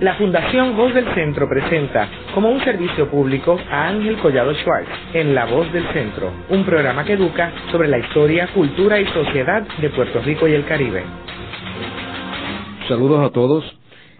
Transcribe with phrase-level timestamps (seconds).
[0.00, 5.36] La Fundación Voz del Centro presenta como un servicio público a Ángel Collado Schwartz en
[5.36, 9.90] La Voz del Centro, un programa que educa sobre la historia, cultura y sociedad de
[9.90, 11.04] Puerto Rico y el Caribe.
[12.88, 13.64] Saludos a todos.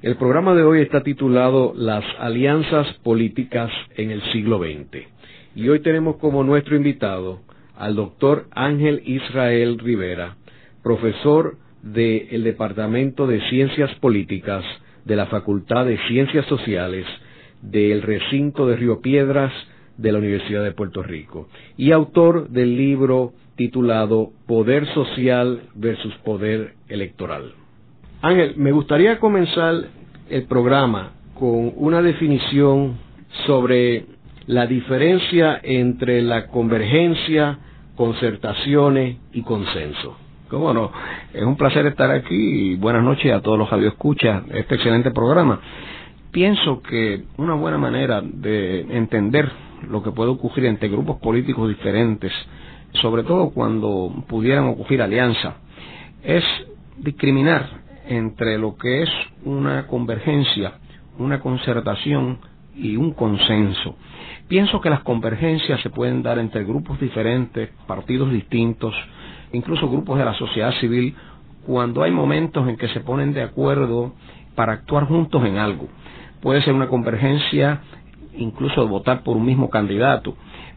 [0.00, 5.08] El programa de hoy está titulado Las alianzas políticas en el siglo XX.
[5.56, 7.40] Y hoy tenemos como nuestro invitado
[7.76, 10.36] al doctor Ángel Israel Rivera,
[10.84, 14.64] profesor del Departamento de Ciencias Políticas
[15.04, 17.06] de la Facultad de Ciencias Sociales
[17.62, 19.52] del recinto de Río Piedras
[19.96, 26.74] de la Universidad de Puerto Rico y autor del libro titulado Poder Social versus Poder
[26.88, 27.52] Electoral.
[28.22, 29.74] Ángel, me gustaría comenzar
[30.28, 32.96] el programa con una definición
[33.46, 34.06] sobre
[34.46, 37.58] la diferencia entre la convergencia,
[37.96, 40.16] concertaciones y consenso.
[40.54, 40.92] Cómo no,
[41.32, 45.10] es un placer estar aquí y buenas noches a todos los radioescuchas de este excelente
[45.10, 45.58] programa.
[46.30, 49.50] Pienso que una buena manera de entender
[49.90, 52.32] lo que puede ocurrir entre grupos políticos diferentes,
[53.02, 55.56] sobre todo cuando pudieran ocurrir alianzas,
[56.22, 56.44] es
[56.98, 57.68] discriminar
[58.06, 59.10] entre lo que es
[59.44, 60.74] una convergencia,
[61.18, 62.38] una concertación
[62.76, 63.96] y un consenso.
[64.46, 68.94] Pienso que las convergencias se pueden dar entre grupos diferentes, partidos distintos,
[69.54, 71.14] incluso grupos de la sociedad civil,
[71.66, 74.12] cuando hay momentos en que se ponen de acuerdo
[74.54, 75.88] para actuar juntos en algo.
[76.40, 77.80] Puede ser una convergencia
[78.36, 80.36] incluso de votar por un mismo candidato,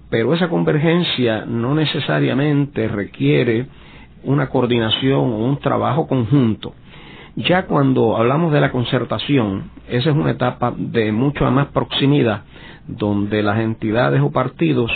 [0.09, 3.67] pero esa convergencia no necesariamente requiere
[4.23, 6.73] una coordinación o un trabajo conjunto.
[7.35, 12.43] Ya cuando hablamos de la concertación, esa es una etapa de mucha más proximidad,
[12.87, 14.91] donde las entidades o partidos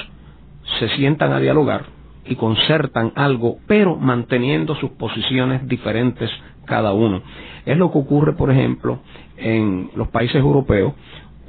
[0.79, 1.83] se sientan a dialogar,
[2.25, 6.29] y concertan algo, pero manteniendo sus posiciones diferentes
[6.65, 7.21] cada uno.
[7.65, 8.99] Es lo que ocurre, por ejemplo,
[9.37, 10.93] en los países europeos,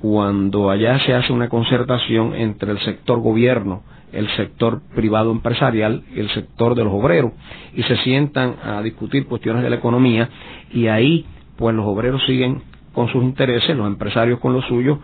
[0.00, 3.82] cuando allá se hace una concertación entre el sector gobierno,
[4.12, 7.32] el sector privado empresarial y el sector de los obreros,
[7.75, 10.28] y se sientan a discutir cuestiones de la economía,
[10.72, 11.25] y ahí,
[11.56, 12.62] pues los obreros siguen
[12.93, 14.99] con sus intereses, los empresarios con los suyos,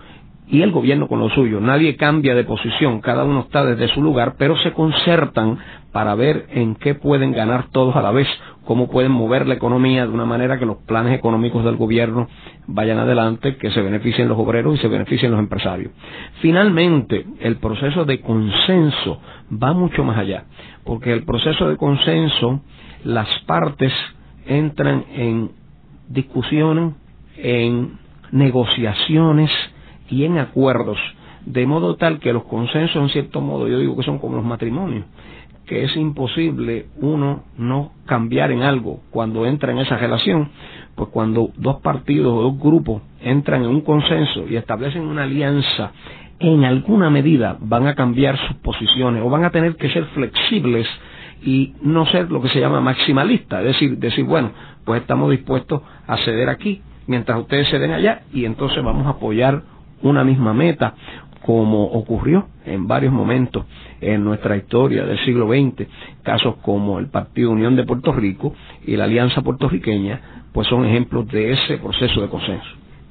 [0.50, 1.60] y el gobierno con lo suyo.
[1.60, 5.58] Nadie cambia de posición, cada uno está desde su lugar, pero se concertan
[5.92, 8.26] para ver en qué pueden ganar todos a la vez,
[8.64, 12.28] cómo pueden mover la economía de una manera que los planes económicos del gobierno
[12.66, 15.92] vayan adelante, que se beneficien los obreros y se beneficien los empresarios.
[16.40, 19.20] Finalmente, el proceso de consenso
[19.50, 20.44] va mucho más allá,
[20.84, 22.62] porque el proceso de consenso,
[23.04, 23.92] las partes
[24.46, 25.50] entran en
[26.08, 26.94] discusiones,
[27.36, 27.98] en
[28.32, 29.50] negociaciones,
[30.08, 30.98] y en acuerdos,
[31.44, 34.44] de modo tal que los consensos, en cierto modo, yo digo que son como los
[34.44, 35.04] matrimonios,
[35.66, 40.50] que es imposible uno no cambiar en algo cuando entra en esa relación,
[40.94, 45.92] pues cuando dos partidos o dos grupos entran en un consenso y establecen una alianza,
[46.40, 50.86] en alguna medida van a cambiar sus posiciones o van a tener que ser flexibles
[51.42, 54.52] y no ser lo que se llama maximalista, es decir, decir, bueno,
[54.84, 59.62] pues estamos dispuestos a ceder aquí mientras ustedes ceden allá y entonces vamos a apoyar
[60.02, 60.94] una misma meta,
[61.44, 63.64] como ocurrió en varios momentos
[64.00, 65.88] en nuestra historia del siglo XX,
[66.22, 68.54] casos como el Partido Unión de Puerto Rico
[68.86, 70.20] y la Alianza Puertorriqueña,
[70.52, 72.68] pues son ejemplos de ese proceso de consenso.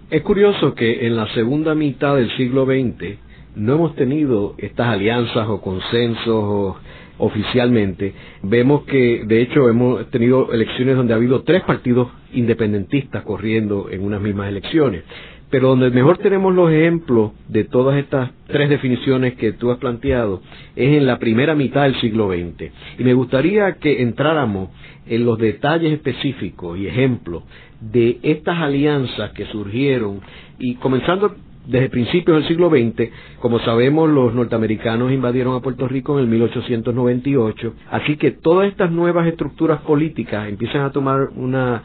[0.10, 3.18] Es curioso que en la segunda mitad del siglo XX
[3.56, 6.76] no hemos tenido estas alianzas o consensos
[7.18, 8.14] oficialmente.
[8.44, 14.04] Vemos que, de hecho, hemos tenido elecciones donde ha habido tres partidos independentistas corriendo en
[14.04, 15.04] unas mismas elecciones.
[15.50, 20.42] Pero donde mejor tenemos los ejemplos de todas estas tres definiciones que tú has planteado
[20.76, 22.72] es en la primera mitad del siglo XX.
[23.00, 24.70] Y me gustaría que entráramos
[25.06, 27.44] en los detalles específicos y ejemplos
[27.80, 30.20] de estas alianzas que surgieron
[30.60, 31.36] y comenzando
[31.68, 36.30] desde principios del siglo XX, como sabemos, los norteamericanos invadieron a Puerto Rico en el
[36.30, 41.84] 1898, así que todas estas nuevas estructuras políticas empiezan a tomar una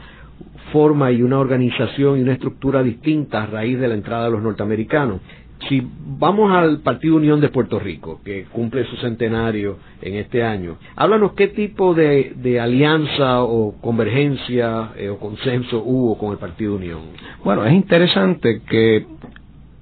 [0.73, 4.41] forma y una organización y una estructura distinta a raíz de la entrada de los
[4.41, 5.21] norteamericanos.
[5.69, 5.81] Si
[6.19, 11.33] vamos al Partido Unión de Puerto Rico, que cumple su centenario en este año, háblanos
[11.33, 16.99] qué tipo de, alianza o convergencia eh, o consenso hubo con el Partido Unión.
[17.45, 19.05] Bueno, es interesante que,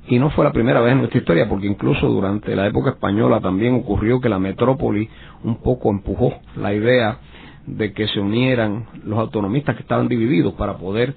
[0.08, 3.40] y no fue la primera vez en nuestra historia, porque incluso durante la época española
[3.40, 5.10] también ocurrió que la metrópoli
[5.44, 7.18] un poco empujó la idea
[7.66, 11.14] de que se unieran los autonomistas que estaban divididos para poder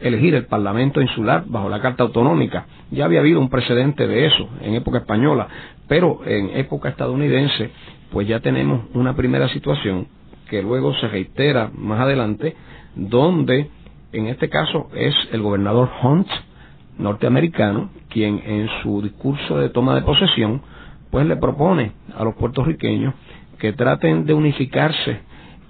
[0.00, 2.66] elegir el Parlamento insular bajo la Carta Autonómica.
[2.90, 5.48] Ya había habido un precedente de eso en época española,
[5.88, 7.70] pero en época estadounidense,
[8.10, 10.06] pues ya tenemos una primera situación
[10.48, 12.54] que luego se reitera más adelante,
[12.94, 13.68] donde
[14.12, 16.28] en este caso es el gobernador Hunt
[16.98, 20.62] norteamericano, quien en su discurso de toma de posesión,
[21.10, 23.14] pues le propone a los puertorriqueños
[23.58, 25.20] que traten de unificarse,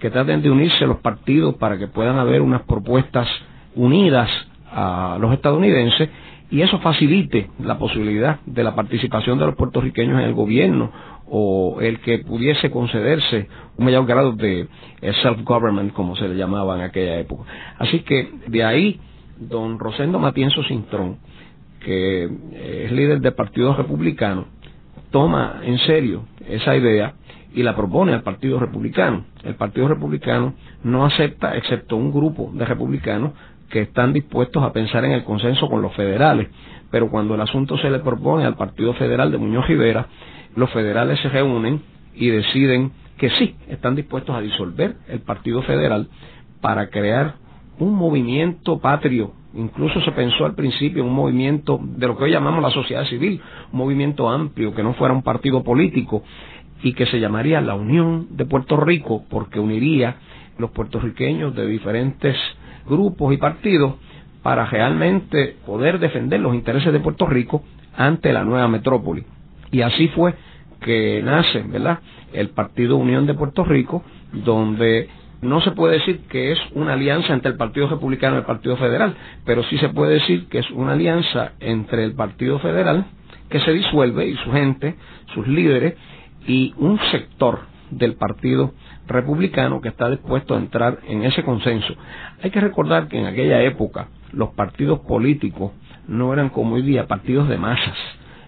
[0.04, 3.26] que traten de unirse los partidos para que puedan haber unas propuestas
[3.74, 4.28] unidas
[4.70, 6.10] a los estadounidenses
[6.50, 10.92] y eso facilite la posibilidad de la participación de los puertorriqueños en el gobierno
[11.26, 13.48] o el que pudiese concederse
[13.78, 14.68] un mayor grado de
[15.22, 17.50] self-government, como se le llamaba en aquella época.
[17.78, 19.00] Así que de ahí,
[19.38, 21.16] don Rosendo Matienzo Cintrón,
[21.80, 22.28] que
[22.84, 24.48] es líder del Partido Republicano,
[25.10, 27.14] toma en serio esa idea
[27.54, 29.24] y la propone al Partido Republicano.
[29.44, 33.32] El Partido Republicano no acepta, excepto un grupo de republicanos
[33.70, 36.48] que están dispuestos a pensar en el consenso con los federales.
[36.90, 40.06] Pero cuando el asunto se le propone al Partido Federal de Muñoz Rivera,
[40.56, 41.80] los federales se reúnen
[42.14, 46.08] y deciden que sí, están dispuestos a disolver el Partido Federal
[46.60, 47.36] para crear
[47.78, 49.32] un movimiento patrio.
[49.54, 53.04] Incluso se pensó al principio en un movimiento de lo que hoy llamamos la sociedad
[53.04, 53.40] civil,
[53.72, 56.24] un movimiento amplio, que no fuera un partido político
[56.84, 60.16] y que se llamaría la Unión de Puerto Rico, porque uniría
[60.58, 62.36] los puertorriqueños de diferentes
[62.86, 63.94] grupos y partidos
[64.42, 67.64] para realmente poder defender los intereses de Puerto Rico
[67.96, 69.24] ante la nueva metrópoli.
[69.72, 70.34] Y así fue
[70.82, 72.00] que nace, ¿verdad?
[72.34, 75.08] El Partido Unión de Puerto Rico, donde
[75.40, 78.76] no se puede decir que es una alianza entre el Partido Republicano y el Partido
[78.76, 79.14] Federal,
[79.46, 83.06] pero sí se puede decir que es una alianza entre el Partido Federal,
[83.48, 84.96] que se disuelve, y su gente,
[85.32, 85.94] sus líderes,
[86.46, 87.60] y un sector
[87.90, 88.72] del Partido
[89.06, 91.94] Republicano que está dispuesto a entrar en ese consenso.
[92.42, 95.72] Hay que recordar que en aquella época los partidos políticos
[96.08, 97.96] no eran como hoy día partidos de masas,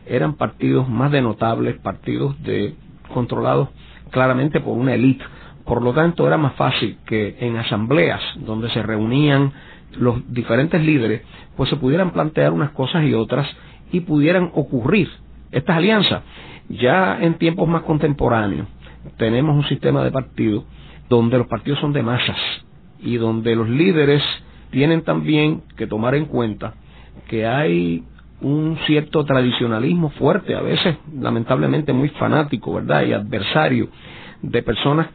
[0.07, 2.75] eran partidos más de notables, partidos de
[3.13, 3.69] controlados
[4.11, 5.25] claramente por una élite.
[5.65, 9.53] Por lo tanto, era más fácil que en asambleas donde se reunían
[9.99, 11.23] los diferentes líderes,
[11.57, 13.49] pues se pudieran plantear unas cosas y otras
[13.91, 15.09] y pudieran ocurrir
[15.57, 16.23] estas alianzas.
[16.69, 18.67] Ya en tiempos más contemporáneos
[19.17, 20.65] tenemos un sistema de partidos
[21.09, 22.37] donde los partidos son de masas
[23.01, 24.23] y donde los líderes
[24.71, 26.75] tienen también que tomar en cuenta
[27.29, 28.05] que hay
[28.41, 33.07] un cierto tradicionalismo fuerte, a veces lamentablemente muy fanático, ¿verdad?
[33.07, 33.89] Y adversario
[34.43, 35.07] de personas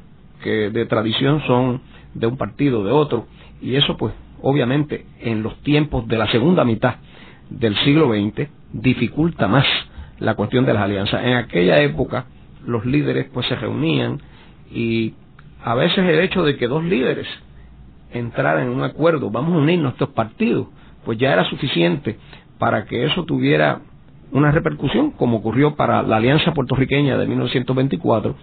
[0.41, 1.81] que de tradición son
[2.13, 3.27] de un partido, de otro,
[3.61, 6.95] y eso pues obviamente en los tiempos de la segunda mitad
[7.49, 9.65] del siglo XX dificulta más
[10.21, 11.25] la cuestión de las alianzas.
[11.25, 12.25] En aquella época
[12.65, 14.21] los líderes pues se reunían
[14.71, 15.15] y
[15.63, 17.27] a veces el hecho de que dos líderes
[18.13, 20.67] entraran en un acuerdo, vamos a unir nuestros partidos,
[21.03, 22.17] pues ya era suficiente
[22.59, 23.81] para que eso tuviera
[24.31, 28.35] una repercusión, como ocurrió para la Alianza Puertorriqueña de 1924,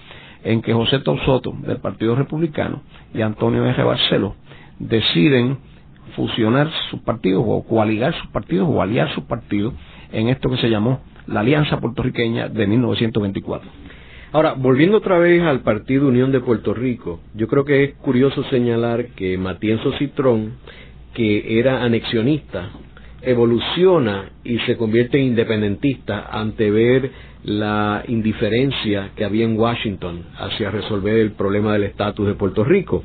[0.44, 2.82] en que José Soto del Partido Republicano
[3.14, 3.82] y Antonio R.
[3.84, 4.34] Barceló
[4.78, 5.58] deciden
[6.16, 9.74] fusionar sus partidos o coaligar sus partidos o aliar sus partidos
[10.12, 13.70] en esto que se llamó la Alianza Puertorriqueña de 1924.
[14.32, 18.44] Ahora, volviendo otra vez al Partido Unión de Puerto Rico, yo creo que es curioso
[18.44, 20.54] señalar que Matienzo Citrón,
[21.14, 22.70] que era anexionista,
[23.22, 27.10] evoluciona y se convierte en independentista ante ver
[27.44, 33.02] la indiferencia que había en Washington hacia resolver el problema del estatus de Puerto Rico.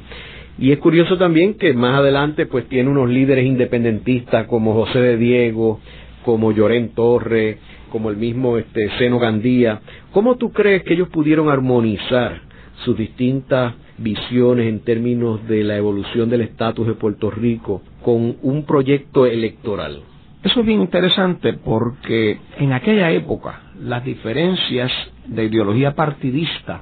[0.57, 5.17] Y es curioso también que más adelante pues tiene unos líderes independentistas como José de
[5.17, 5.79] Diego,
[6.23, 7.57] como Llorén Torre,
[7.93, 9.79] como el mismo este Seno Gandía.
[10.11, 12.41] ¿Cómo tú crees que ellos pudieron armonizar
[12.83, 18.65] sus distintas visiones en términos de la evolución del estatus de Puerto Rico con un
[18.65, 20.01] proyecto electoral.
[20.41, 24.91] Eso es bien interesante porque en aquella época las diferencias
[25.27, 26.81] de ideología partidista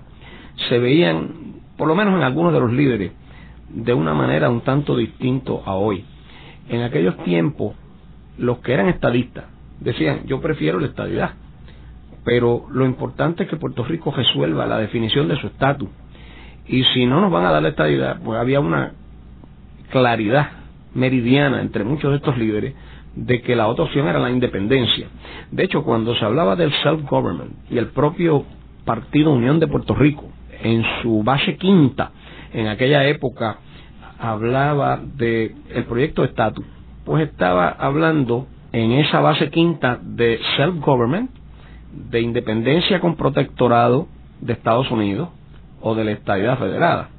[0.69, 1.27] se veían,
[1.75, 3.11] por lo menos en algunos de los líderes,
[3.67, 6.05] de una manera un tanto distinto a hoy.
[6.69, 7.75] En aquellos tiempos,
[8.37, 9.50] los que eran estadistas
[9.81, 11.31] decían, yo prefiero la estadidad,
[12.23, 15.89] pero lo importante es que Puerto Rico resuelva la definición de su estatus
[16.67, 18.93] y si no nos van a dar la estabilidad, pues había una
[19.89, 20.51] claridad
[20.93, 22.75] meridiana entre muchos de estos líderes
[23.15, 25.07] de que la otra opción era la independencia.
[25.51, 28.45] De hecho, cuando se hablaba del self-government y el propio
[28.85, 30.29] Partido Unión de Puerto Rico,
[30.63, 32.11] en su base quinta,
[32.53, 33.57] en aquella época,
[34.19, 36.65] hablaba del el proyecto de estatus,
[37.03, 41.29] pues estaba hablando en esa base quinta de self-government,
[42.09, 44.07] de independencia con protectorado
[44.39, 45.29] de Estados Unidos,
[45.81, 47.09] o de la estadidad federada.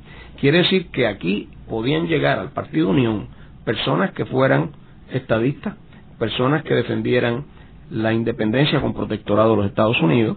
[0.41, 3.29] Quiere decir que aquí podían llegar al Partido Unión
[3.65, 4.71] personas que fueran
[5.11, 5.75] estadistas,
[6.19, 7.45] personas que defendieran
[7.91, 10.37] la independencia con protectorado de los Estados Unidos,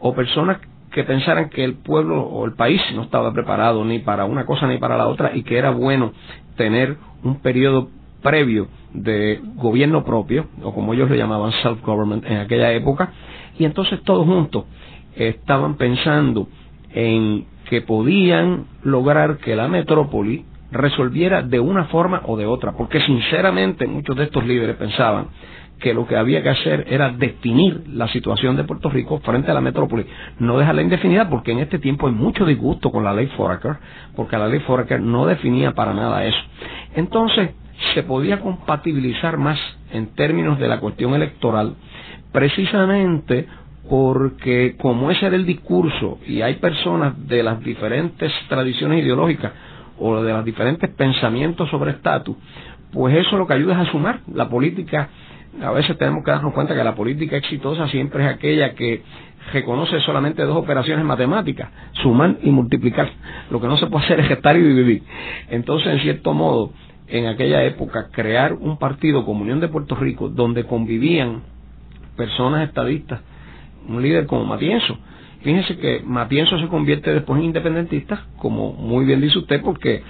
[0.00, 0.58] o personas
[0.90, 4.66] que pensaran que el pueblo o el país no estaba preparado ni para una cosa
[4.66, 6.12] ni para la otra y que era bueno
[6.56, 7.90] tener un periodo
[8.26, 13.12] previo de gobierno propio, o como ellos le llamaban self-government en aquella época,
[13.56, 14.64] y entonces todos juntos
[15.14, 16.48] estaban pensando
[16.92, 23.00] en que podían lograr que la metrópoli resolviera de una forma o de otra, porque
[23.00, 25.28] sinceramente muchos de estos líderes pensaban
[25.78, 29.54] que lo que había que hacer era definir la situación de Puerto Rico frente a
[29.54, 30.04] la metrópoli,
[30.40, 33.76] no dejarla indefinida porque en este tiempo hay mucho disgusto con la ley Foraker,
[34.16, 36.40] porque la ley Foraker no definía para nada eso.
[36.96, 37.50] Entonces,
[37.94, 39.58] se podía compatibilizar más
[39.92, 41.74] en términos de la cuestión electoral,
[42.32, 43.46] precisamente
[43.88, 49.52] porque como ese era el discurso y hay personas de las diferentes tradiciones ideológicas
[49.98, 52.36] o de los diferentes pensamientos sobre estatus,
[52.92, 54.20] pues eso lo que ayuda es a sumar.
[54.32, 55.08] La política,
[55.62, 59.02] a veces tenemos que darnos cuenta que la política exitosa siempre es aquella que
[59.52, 61.70] reconoce solamente dos operaciones matemáticas,
[62.02, 63.08] sumar y multiplicar.
[63.50, 65.02] Lo que no se puede hacer es gestar y dividir.
[65.48, 66.72] Entonces, en cierto modo,
[67.08, 71.42] en aquella época, crear un partido como Unión de Puerto Rico, donde convivían
[72.16, 73.20] personas estadistas,
[73.88, 74.98] un líder como Matienzo,
[75.46, 80.02] Fíjense que Matienzo se convierte después en independentista, como muy bien dice usted, porque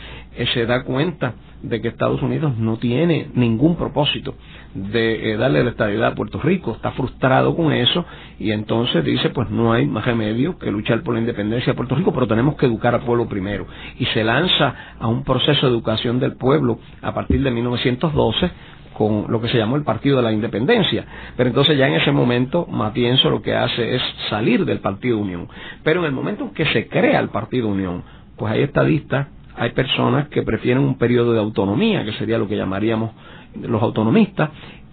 [0.53, 4.35] se da cuenta de que Estados Unidos no tiene ningún propósito
[4.75, 8.05] de eh, darle la estabilidad a Puerto Rico, está frustrado con eso
[8.39, 11.95] y entonces dice pues no hay más remedio que luchar por la independencia de Puerto
[11.95, 13.67] Rico, pero tenemos que educar al pueblo primero
[13.99, 18.51] y se lanza a un proceso de educación del pueblo a partir de 1912
[18.97, 21.05] con lo que se llamó el Partido de la Independencia.
[21.37, 25.49] Pero entonces ya en ese momento Matienzo lo que hace es salir del Partido Unión.
[25.83, 28.03] Pero en el momento en que se crea el Partido Unión,
[28.37, 32.57] pues hay estadistas, hay personas que prefieren un periodo de autonomía, que sería lo que
[32.57, 33.13] llamaríamos
[33.61, 34.51] los autonomistas,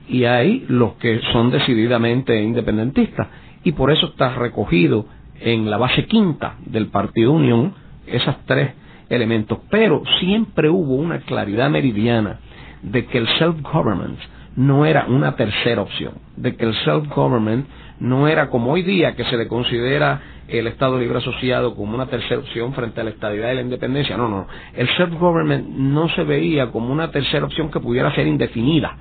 [0.08, 3.28] y hay los que son decididamente independentistas.
[3.64, 5.06] Y por eso está recogido
[5.40, 7.74] en la base quinta del Partido Unión
[8.08, 8.74] esas tres
[9.10, 9.60] elementos.
[9.70, 12.40] Pero siempre hubo una claridad meridiana
[12.82, 14.20] de que el self-government
[14.56, 17.66] no era una tercera opción, de que el self-government
[18.00, 20.22] no era como hoy día que se le considera
[20.60, 24.18] el Estado Libre Asociado como una tercera opción frente a la estabilidad y la independencia.
[24.18, 24.48] No, no.
[24.74, 28.96] El self-government no se veía como una tercera opción que pudiera ser indefinida,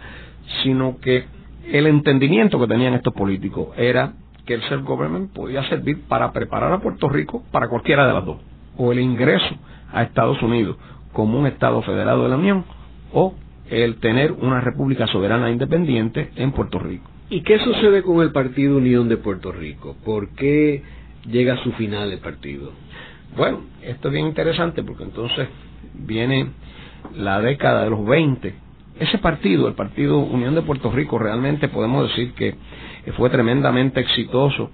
[0.63, 1.25] sino que
[1.71, 4.15] el entendimiento que tenían estos políticos era
[4.47, 8.39] que el self-government podía servir para preparar a Puerto Rico para cualquiera de las dos,
[8.77, 9.55] o el ingreso
[9.93, 10.77] a Estados Unidos
[11.13, 12.65] como un Estado federado de la Unión,
[13.13, 13.35] o
[13.71, 17.09] el tener una república soberana independiente en Puerto Rico.
[17.31, 19.97] ¿Y qué sucede con el Partido Unión de Puerto Rico?
[20.05, 20.83] ¿Por qué
[21.27, 22.73] llega a su final el partido?
[23.37, 25.49] Bueno, esto es bien interesante porque entonces
[25.95, 26.51] viene
[27.17, 28.55] la década de los 20.
[29.01, 32.55] Ese partido, el Partido Unión de Puerto Rico, realmente podemos decir que
[33.17, 34.71] fue tremendamente exitoso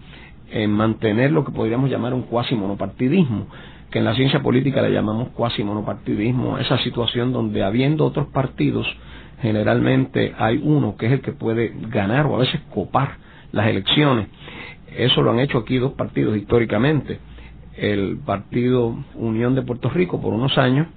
[0.50, 3.46] en mantener lo que podríamos llamar un cuasi monopartidismo
[3.90, 8.86] que en la ciencia política le llamamos cuasi monopartidismo, esa situación donde habiendo otros partidos,
[9.40, 13.16] generalmente hay uno que es el que puede ganar o a veces copar
[13.52, 14.28] las elecciones.
[14.96, 17.18] Eso lo han hecho aquí dos partidos históricamente,
[17.76, 20.88] el Partido Unión de Puerto Rico por unos años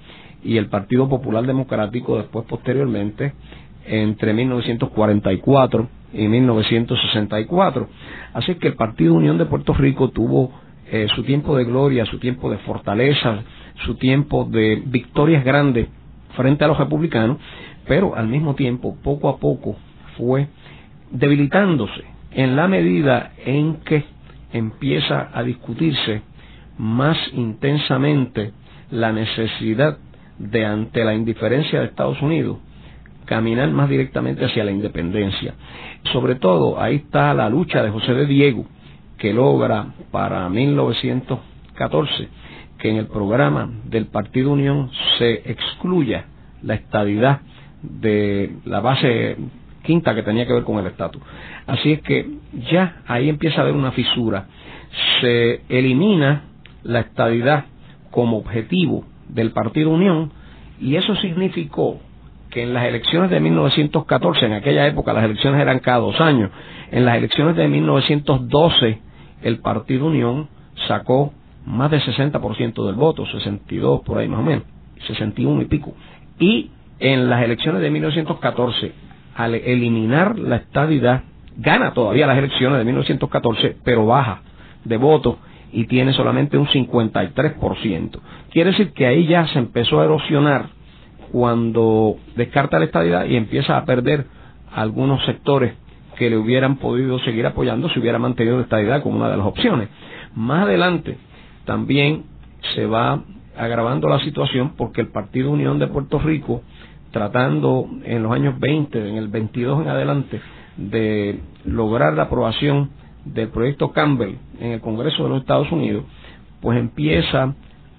[0.44, 3.34] y el Partido Popular Democrático después posteriormente
[3.86, 7.88] entre 1944 y 1964.
[8.34, 10.52] Así que el Partido Unión de Puerto Rico tuvo
[10.92, 13.44] eh, su tiempo de gloria, su tiempo de fortaleza,
[13.86, 15.88] su tiempo de victorias grandes
[16.36, 17.38] frente a los republicanos,
[17.88, 19.76] pero al mismo tiempo, poco a poco,
[20.18, 20.48] fue
[21.12, 24.04] debilitándose en la medida en que
[24.54, 26.22] empieza a discutirse
[26.78, 28.54] más intensamente
[28.90, 29.98] la necesidad
[30.38, 32.58] de, ante la indiferencia de Estados Unidos,
[33.26, 35.54] caminar más directamente hacia la independencia.
[36.12, 38.66] Sobre todo, ahí está la lucha de José de Diego,
[39.18, 42.30] que logra para 1914
[42.82, 46.26] que en el programa del Partido Unión se excluya
[46.64, 47.42] la estadidad
[47.84, 49.38] de la base
[49.84, 51.22] quinta que tenía que ver con el estatus.
[51.68, 52.30] Así es que
[52.72, 54.48] ya ahí empieza a haber una fisura.
[55.22, 56.44] Se elimina
[56.84, 57.66] la estadidad
[58.10, 60.32] como objetivo del Partido Unión
[60.80, 62.00] y eso significó
[62.50, 66.52] que en las elecciones de 1914, en aquella época las elecciones eran cada dos años,
[66.92, 69.00] en las elecciones de 1912
[69.42, 70.50] el Partido Unión
[70.88, 71.34] sacó
[71.66, 74.64] más del 60% del voto, 62 por ahí más o menos,
[75.08, 75.94] 61 y pico.
[76.40, 78.92] Y en las elecciones de 1914,
[79.36, 81.24] al eliminar la estadidad,
[81.58, 84.42] gana todavía las elecciones de 1914, pero baja
[84.84, 85.38] de voto
[85.72, 88.20] y tiene solamente un 53%.
[88.52, 90.70] Quiere decir que ahí ya se empezó a erosionar
[91.32, 94.26] cuando descarta la estadidad y empieza a perder
[94.74, 95.74] algunos sectores
[96.18, 99.46] que le hubieran podido seguir apoyando si hubiera mantenido la estadidad como una de las
[99.46, 99.90] opciones.
[100.36, 101.18] Más adelante
[101.66, 102.26] también
[102.76, 103.24] se va
[103.58, 106.62] agravando la situación porque el Partido Unión de Puerto Rico
[107.12, 110.42] tratando en los años 20, en el 22 en adelante,
[110.78, 112.90] de lograr la aprobación
[113.26, 116.06] del proyecto Campbell en el Congreso de los Estados Unidos,
[116.62, 117.54] pues empieza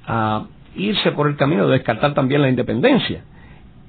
[0.06, 3.22] a irse por el camino de descartar también la independencia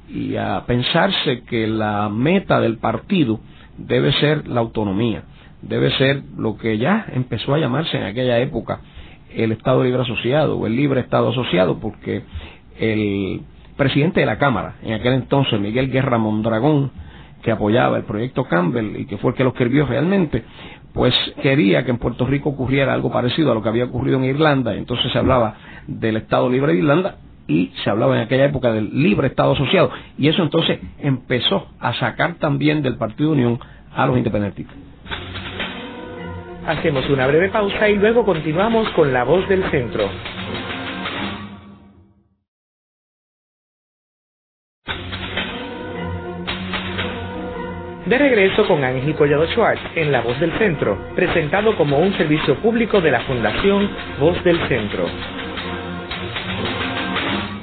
[0.09, 3.39] y a pensarse que la meta del partido
[3.77, 5.23] debe ser la autonomía,
[5.61, 8.81] debe ser lo que ya empezó a llamarse en aquella época
[9.33, 12.23] el Estado Libre Asociado o el Libre Estado Asociado, porque
[12.77, 13.41] el
[13.75, 16.91] presidente de la Cámara, en aquel entonces, Miguel Guerra Mondragón,
[17.41, 20.43] que apoyaba el proyecto Campbell y que fue el que lo escribió realmente,
[20.93, 24.25] pues quería que en Puerto Rico ocurriera algo parecido a lo que había ocurrido en
[24.25, 25.55] Irlanda, entonces se hablaba
[25.87, 29.91] del Estado Libre de Irlanda y se hablaba en aquella época del libre Estado asociado
[30.17, 33.59] y eso entonces empezó a sacar también del Partido Unión
[33.93, 34.75] a los independentistas.
[36.65, 40.09] Hacemos una breve pausa y luego continuamos con la voz del centro.
[48.05, 52.55] De regreso con Ángel Collado Schwartz en La Voz del Centro, presentado como un servicio
[52.57, 55.05] público de la Fundación Voz del Centro.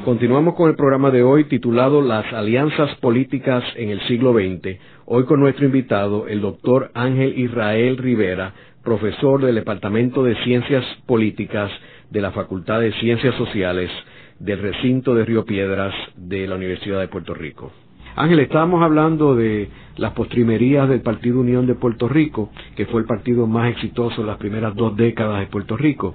[0.02, 4.78] Continuamos con el programa de hoy titulado Las alianzas políticas en el siglo XX.
[5.04, 11.70] Hoy con nuestro invitado, el doctor Ángel Israel Rivera, profesor del Departamento de Ciencias Políticas
[12.08, 13.90] de la Facultad de Ciencias Sociales
[14.38, 17.70] del recinto de Río Piedras de la Universidad de Puerto Rico.
[18.16, 23.06] Ángel, estábamos hablando de las postrimerías del Partido Unión de Puerto Rico, que fue el
[23.06, 26.14] partido más exitoso en las primeras dos décadas de Puerto Rico.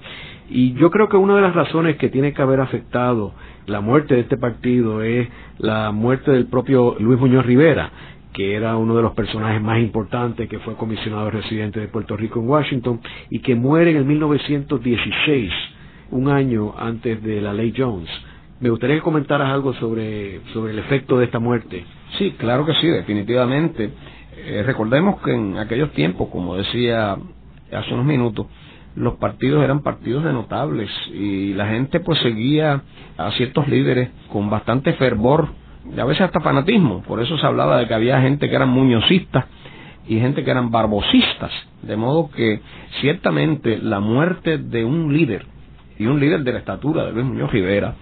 [0.49, 3.33] Y yo creo que una de las razones que tiene que haber afectado
[3.65, 7.91] la muerte de este partido es la muerte del propio Luis Muñoz Rivera,
[8.33, 12.39] que era uno de los personajes más importantes, que fue comisionado residente de Puerto Rico
[12.41, 12.99] en Washington,
[13.29, 15.51] y que muere en el 1916,
[16.11, 18.09] un año antes de la ley Jones.
[18.59, 21.85] Me gustaría que comentaras algo sobre, sobre el efecto de esta muerte.
[22.17, 23.91] Sí, claro que sí, definitivamente.
[24.37, 27.17] Eh, recordemos que en aquellos tiempos, como decía
[27.71, 28.47] hace unos minutos,
[28.95, 32.81] los partidos eran partidos de notables y la gente pues seguía
[33.17, 35.49] a ciertos líderes con bastante fervor
[35.93, 37.03] y a veces hasta fanatismo.
[37.03, 39.45] Por eso se hablaba de que había gente que eran muñozistas
[40.07, 41.51] y gente que eran barbosistas.
[41.81, 42.61] De modo que
[43.01, 45.45] ciertamente la muerte de un líder
[45.97, 47.95] y un líder de la estatura de Luis Muñoz Rivera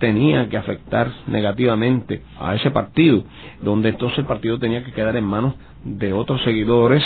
[0.00, 3.22] tenía que afectar negativamente a ese partido,
[3.62, 7.04] donde entonces el partido tenía que quedar en manos de otros seguidores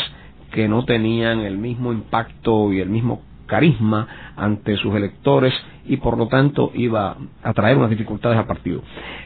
[0.52, 5.52] que no tenían el mismo impacto y el mismo carisma ante sus electores
[5.86, 8.82] y por lo tanto iba a traer unas dificultades al partido.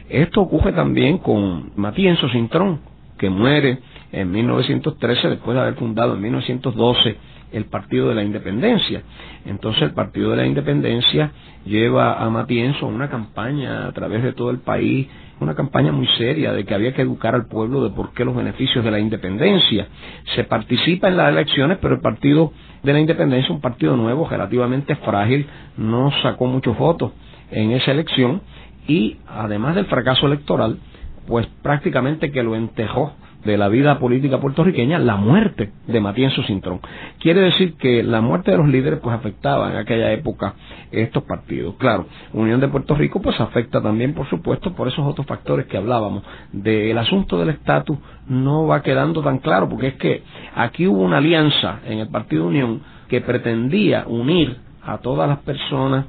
[0.09, 2.81] Esto ocurre también con Matías Cintrón,
[3.19, 3.79] que muere
[4.11, 7.17] en 1913 después de haber fundado en 1912
[7.51, 9.03] el Partido de la Independencia.
[9.45, 11.31] Entonces el Partido de la Independencia
[11.65, 15.07] lleva a Matienzo una campaña a través de todo el país,
[15.39, 18.35] una campaña muy seria de que había que educar al pueblo de por qué los
[18.35, 19.87] beneficios de la independencia.
[20.35, 22.51] Se participa en las elecciones, pero el Partido
[22.83, 27.11] de la Independencia, un partido nuevo, relativamente frágil, no sacó muchos votos
[27.51, 28.41] en esa elección
[28.87, 30.79] y además del fracaso electoral,
[31.27, 36.81] pues prácticamente que lo entejó de la vida política puertorriqueña la muerte de Matías Cintrón.
[37.19, 40.55] Quiere decir que la muerte de los líderes pues afectaba en aquella época
[40.91, 41.75] estos partidos.
[41.77, 45.77] Claro, Unión de Puerto Rico pues afecta también por supuesto por esos otros factores que
[45.77, 46.23] hablábamos.
[46.51, 47.97] Del asunto del estatus
[48.27, 50.23] no va quedando tan claro porque es que
[50.55, 56.05] aquí hubo una alianza en el Partido Unión que pretendía unir a todas las personas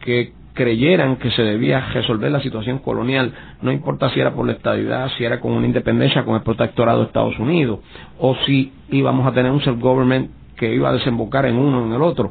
[0.00, 3.32] que creyeran que se debía resolver la situación colonial,
[3.62, 7.00] no importa si era por la estadidad, si era con una independencia con el protectorado
[7.00, 7.80] de Estados Unidos,
[8.18, 11.92] o si íbamos a tener un self-government que iba a desembocar en uno o en
[11.92, 12.30] el otro.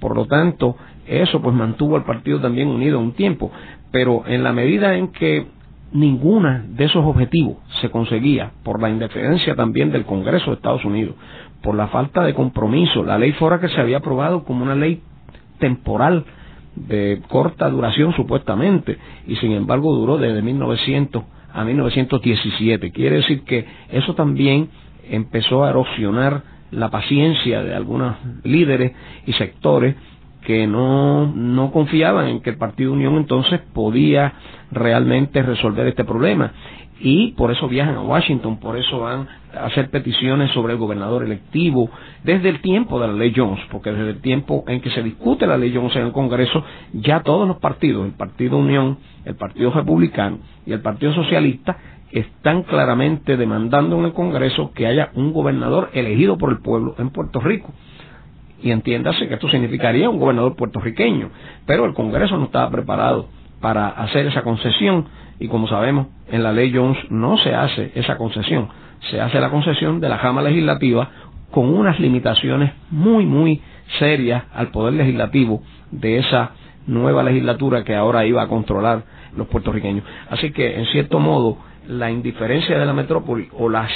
[0.00, 3.50] Por lo tanto, eso pues mantuvo al partido también unido un tiempo,
[3.90, 5.46] pero en la medida en que
[5.92, 11.14] ninguna de esos objetivos se conseguía por la independencia también del Congreso de Estados Unidos,
[11.62, 15.02] por la falta de compromiso, la ley fora que se había aprobado como una ley
[15.58, 16.24] temporal
[16.74, 22.92] de corta duración supuestamente y sin embargo duró desde 1900 a 1917.
[22.92, 24.70] Quiere decir que eso también
[25.10, 28.92] empezó a erosionar la paciencia de algunos líderes
[29.26, 29.94] y sectores
[30.46, 34.32] que no, no confiaban en que el Partido Unión entonces podía
[34.70, 36.52] realmente resolver este problema
[36.98, 39.28] y por eso viajan a Washington, por eso van
[39.60, 41.90] hacer peticiones sobre el gobernador electivo
[42.24, 45.46] desde el tiempo de la ley Jones, porque desde el tiempo en que se discute
[45.46, 49.70] la ley Jones en el Congreso, ya todos los partidos, el Partido Unión, el Partido
[49.70, 51.76] Republicano y el Partido Socialista,
[52.12, 57.10] están claramente demandando en el Congreso que haya un gobernador elegido por el pueblo en
[57.10, 57.72] Puerto Rico.
[58.62, 61.30] Y entiéndase que esto significaría un gobernador puertorriqueño,
[61.66, 63.28] pero el Congreso no estaba preparado
[63.60, 65.06] para hacer esa concesión
[65.38, 68.68] y como sabemos en la ley Jones no se hace esa concesión,
[69.10, 71.10] se hace la concesión de la Cámara Legislativa
[71.50, 73.60] con unas limitaciones muy, muy
[73.98, 76.52] serias al poder legislativo de esa
[76.86, 79.04] nueva legislatura que ahora iba a controlar
[79.36, 80.04] los puertorriqueños.
[80.30, 83.90] Así que, en cierto modo, la indiferencia de la metrópoli o las,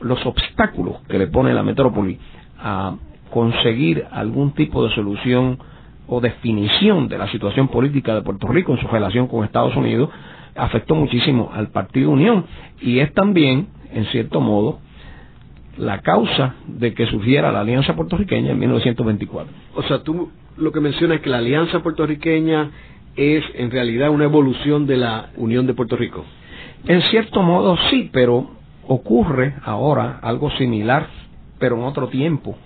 [0.00, 2.18] los obstáculos que le pone la metrópoli
[2.58, 2.94] a
[3.30, 5.58] conseguir algún tipo de solución
[6.06, 10.10] o definición de la situación política de Puerto Rico en su relación con Estados Unidos
[10.54, 12.46] afectó muchísimo al Partido Unión
[12.80, 14.80] y es también, en cierto modo,
[15.76, 19.52] la causa de que surgiera la Alianza Puertorriqueña en 1924.
[19.74, 22.70] O sea, tú lo que mencionas es que la Alianza Puertorriqueña
[23.16, 26.24] es en realidad una evolución de la Unión de Puerto Rico.
[26.86, 28.50] En cierto modo sí, pero
[28.86, 31.08] ocurre ahora algo similar,
[31.58, 32.56] pero en otro tiempo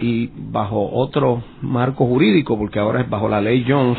[0.00, 3.98] y bajo otro marco jurídico, porque ahora es bajo la ley Jones,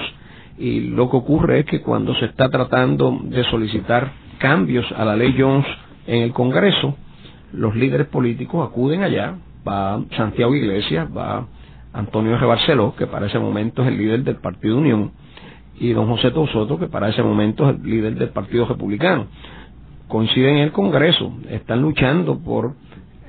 [0.58, 5.16] y lo que ocurre es que cuando se está tratando de solicitar cambios a la
[5.16, 5.66] ley Jones
[6.08, 6.96] en el Congreso,
[7.54, 9.36] los líderes políticos acuden allá,
[9.68, 11.48] va Santiago Iglesias, va
[11.94, 12.46] Antonio R.
[12.46, 15.12] Barceló, que para ese momento es el líder del Partido Unión,
[15.80, 19.28] y don José Tosoto, que para ese momento es el líder del Partido Republicano.
[20.08, 22.74] Coinciden en el Congreso, están luchando por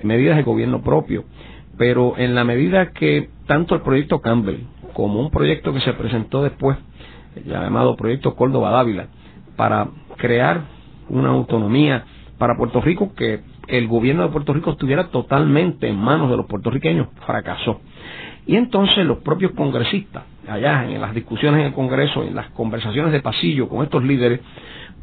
[0.02, 1.24] medidas de gobierno propio,
[1.78, 4.60] pero en la medida que tanto el proyecto Campbell
[4.92, 6.76] como un proyecto que se presentó después,
[7.44, 9.08] llamado Proyecto Córdoba Dávila,
[9.56, 10.62] para crear
[11.08, 12.04] una autonomía
[12.38, 16.46] para Puerto Rico que el gobierno de Puerto Rico estuviera totalmente en manos de los
[16.46, 17.80] puertorriqueños, fracasó.
[18.46, 23.12] Y entonces los propios congresistas, allá en las discusiones en el Congreso, en las conversaciones
[23.12, 24.40] de pasillo con estos líderes,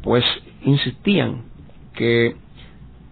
[0.02, 0.24] pues
[0.62, 1.42] insistían
[1.92, 2.36] que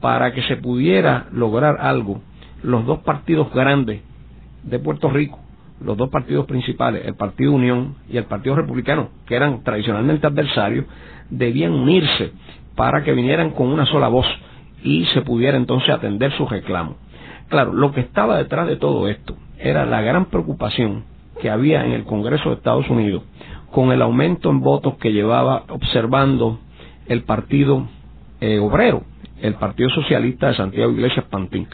[0.01, 2.23] para que se pudiera lograr algo,
[2.63, 4.01] los dos partidos grandes
[4.63, 5.39] de Puerto Rico,
[5.81, 10.87] los dos partidos principales, el Partido Unión y el Partido Republicano, que eran tradicionalmente adversarios,
[11.29, 12.33] debían unirse
[12.75, 14.27] para que vinieran con una sola voz
[14.83, 16.97] y se pudiera entonces atender sus reclamos.
[17.49, 21.05] Claro, lo que estaba detrás de todo esto era la gran preocupación
[21.41, 23.23] que había en el Congreso de Estados Unidos
[23.71, 26.61] con el aumento en votos que llevaba observando
[27.09, 27.89] el Partido
[28.41, 29.03] eh, Obrero,
[29.41, 31.67] el Partido Socialista de Santiago Iglesias Pantín.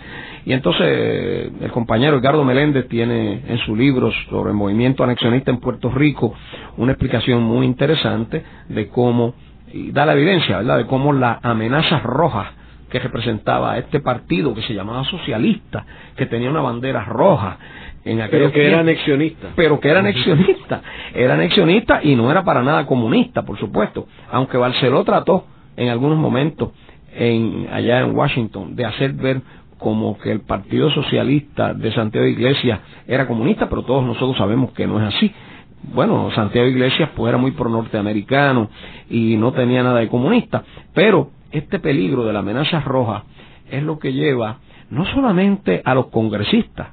[0.47, 5.59] Y entonces el compañero Edgardo Meléndez tiene en su libro sobre el movimiento anexionista en
[5.59, 6.35] Puerto Rico
[6.77, 9.35] una explicación muy interesante de cómo,
[9.73, 12.49] y da la evidencia, ¿verdad?, de cómo las amenazas rojas
[12.91, 15.85] que representaba este partido que se llamaba socialista,
[16.17, 17.59] que tenía una bandera roja,
[18.05, 19.49] en pero que era anexionista.
[19.55, 20.81] Pero que era anexionista.
[21.15, 24.07] Era anexionista y no era para nada comunista, por supuesto.
[24.31, 26.71] Aunque Barceló trató en algunos momentos
[27.15, 29.41] en, allá en Washington de hacer ver
[29.79, 34.87] como que el Partido Socialista de Santiago Iglesias era comunista, pero todos nosotros sabemos que
[34.87, 35.33] no es así.
[35.83, 38.69] Bueno, Santiago Iglesias pues era muy pro norteamericano
[39.09, 40.65] y no tenía nada de comunista,
[40.95, 43.25] pero este peligro de la amenaza roja
[43.71, 44.59] es lo que lleva
[44.91, 46.89] no solamente a los congresistas,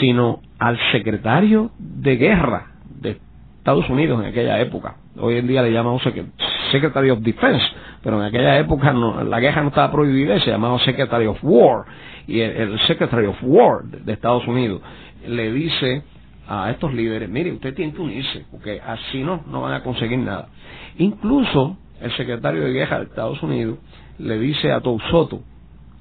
[0.00, 3.18] sino al secretario de guerra de
[3.58, 4.96] Estados Unidos en aquella época.
[5.18, 6.02] Hoy en día le llamamos
[6.70, 7.64] Secretary of Defense,
[8.02, 11.84] pero en aquella época la guerra no estaba prohibida y se llamaba Secretary of War.
[12.26, 14.80] Y el, Secretary of War de, Estados Unidos
[15.26, 16.02] le dice
[16.52, 20.18] a estos líderes, mire, usted tiene que unirse, porque así no, no van a conseguir
[20.18, 20.48] nada.
[20.98, 23.78] Incluso el secretario de guerra de Estados Unidos
[24.18, 25.40] le dice a Tousoto,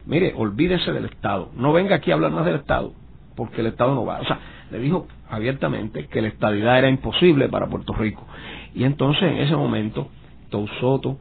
[0.05, 2.91] mire, olvídese del Estado, no venga aquí a hablar más del Estado,
[3.37, 4.19] porque el Estado no va.
[4.19, 4.39] O sea,
[4.71, 8.27] le dijo abiertamente que la estabilidad era imposible para Puerto Rico.
[8.75, 10.09] Y entonces en ese momento
[10.49, 11.17] Tousoto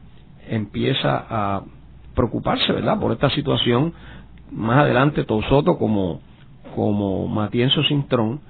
[0.49, 1.63] empieza a
[2.15, 3.93] preocuparse, ¿verdad?, por esta situación.
[4.51, 6.19] Más adelante Tousoto como,
[6.75, 8.41] como Matienzo Cintrón,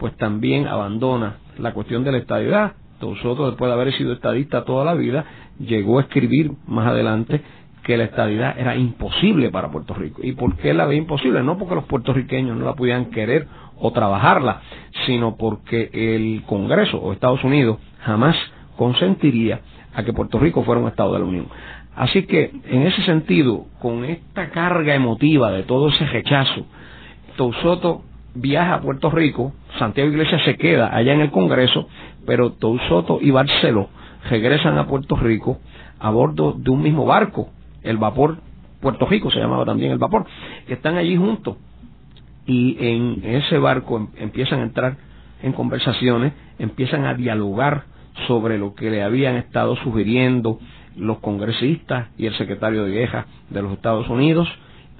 [0.00, 2.72] pues también abandona la cuestión de la estabilidad.
[2.98, 5.24] Tousoto, después de haber sido estadista toda la vida,
[5.58, 7.42] llegó a escribir más adelante
[7.82, 10.22] que la estabilidad era imposible para Puerto Rico.
[10.24, 11.42] ¿Y por qué la ve imposible?
[11.42, 13.46] No porque los puertorriqueños no la pudieran querer
[13.78, 14.62] o trabajarla,
[15.06, 18.36] sino porque el Congreso o Estados Unidos jamás
[18.76, 19.60] consentiría
[19.94, 21.46] a que Puerto Rico fuera un Estado de la Unión.
[21.94, 26.64] Así que, en ese sentido, con esta carga emotiva de todo ese rechazo,
[27.36, 28.02] Tousoto
[28.34, 31.88] viaja a Puerto Rico, Santiago Iglesias se queda allá en el Congreso,
[32.26, 33.88] pero Tousoto y Barceló
[34.28, 35.58] regresan a Puerto Rico
[35.98, 37.50] a bordo de un mismo barco,
[37.82, 38.38] el vapor
[38.80, 40.24] Puerto Rico se llamaba también el vapor,
[40.66, 41.56] que están allí juntos.
[42.46, 44.96] Y en ese barco em, empiezan a entrar
[45.42, 47.84] en conversaciones, empiezan a dialogar
[48.26, 50.58] sobre lo que le habían estado sugiriendo
[50.96, 54.48] los congresistas y el secretario de Guerra de los Estados Unidos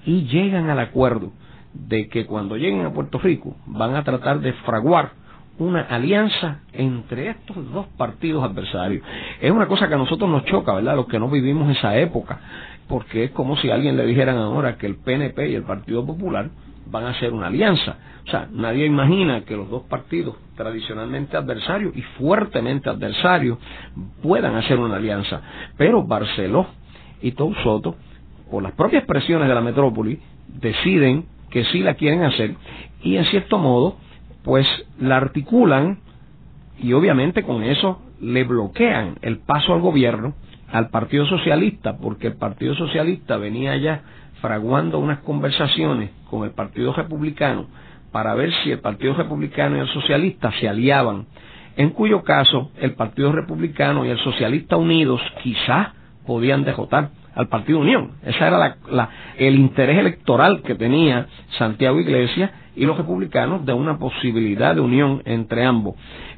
[0.06, 1.32] y llegan al acuerdo
[1.72, 5.12] de que cuando lleguen a Puerto Rico van a tratar de fraguar
[5.58, 9.02] una alianza entre estos dos partidos adversarios.
[9.40, 10.96] Es una cosa que a nosotros nos choca, ¿verdad?
[10.96, 12.40] Los que no vivimos esa época,
[12.88, 16.48] porque es como si alguien le dijeran ahora que el PNP y el Partido Popular
[16.86, 17.96] van a hacer una alianza.
[18.26, 23.58] O sea, nadie imagina que los dos partidos tradicionalmente adversarios y fuertemente adversarios
[24.22, 25.42] puedan hacer una alianza.
[25.76, 26.66] Pero Barceló
[27.22, 27.96] y Soto,
[28.50, 32.54] por las propias presiones de la metrópoli, deciden que sí la quieren hacer
[33.02, 33.96] y en cierto modo
[34.42, 34.66] pues
[34.98, 35.98] la articulan
[36.78, 40.34] y obviamente con eso le bloquean el paso al gobierno
[40.72, 44.02] al Partido Socialista, porque el Partido Socialista venía ya
[44.40, 47.66] fraguando unas conversaciones con el Partido Republicano
[48.12, 51.26] para ver si el Partido Republicano y el Socialista se aliaban,
[51.76, 55.88] en cuyo caso el Partido Republicano y el Socialista unidos quizás
[56.26, 58.12] podían dejotar al Partido Unión.
[58.24, 58.76] Ese era
[59.38, 61.26] el interés electoral que tenía
[61.58, 65.94] Santiago Iglesias y los republicanos de una posibilidad de unión entre ambos.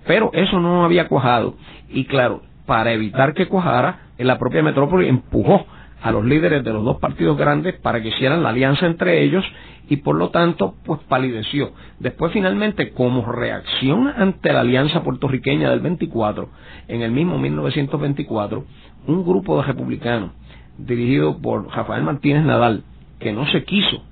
[0.07, 1.55] Pero eso no había cuajado
[1.89, 5.67] y claro, para evitar que cuajara, en la propia metrópoli empujó
[6.03, 9.45] a los líderes de los dos partidos grandes para que hicieran la alianza entre ellos
[9.89, 11.73] y por lo tanto pues palideció.
[11.99, 16.49] Después finalmente como reacción ante la alianza puertorriqueña del 24,
[16.89, 18.65] en el mismo 1924,
[19.07, 20.31] un grupo de republicanos
[20.79, 22.85] dirigido por Rafael Martínez Nadal,
[23.19, 24.03] que no se quiso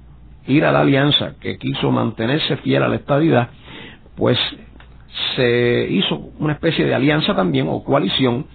[0.47, 3.51] ir a la alianza, que quiso mantenerse fiel a la estadidad,
[4.17, 4.39] pues
[5.37, 8.47] se hizo una especie de alianza también o coalición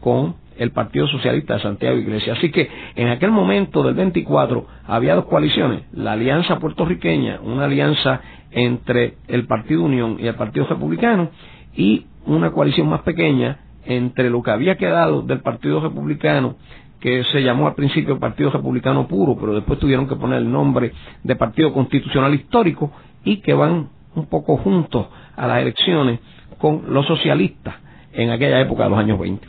[0.00, 2.34] con el Partido Socialista de Santiago Iglesia.
[2.34, 8.20] Así que en aquel momento del 24 había dos coaliciones, la alianza puertorriqueña, una alianza
[8.50, 11.30] entre el Partido Unión y el Partido Republicano,
[11.74, 16.56] y una coalición más pequeña entre lo que había quedado del Partido Republicano
[17.02, 20.92] que se llamó al principio Partido Republicano Puro, pero después tuvieron que poner el nombre
[21.24, 22.92] de Partido Constitucional Histórico
[23.24, 26.20] y que van un poco juntos a las elecciones
[26.58, 27.74] con los socialistas
[28.12, 29.46] en aquella época de los años 20.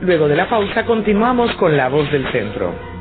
[0.00, 2.95] Luego de la pausa continuamos con la voz del centro.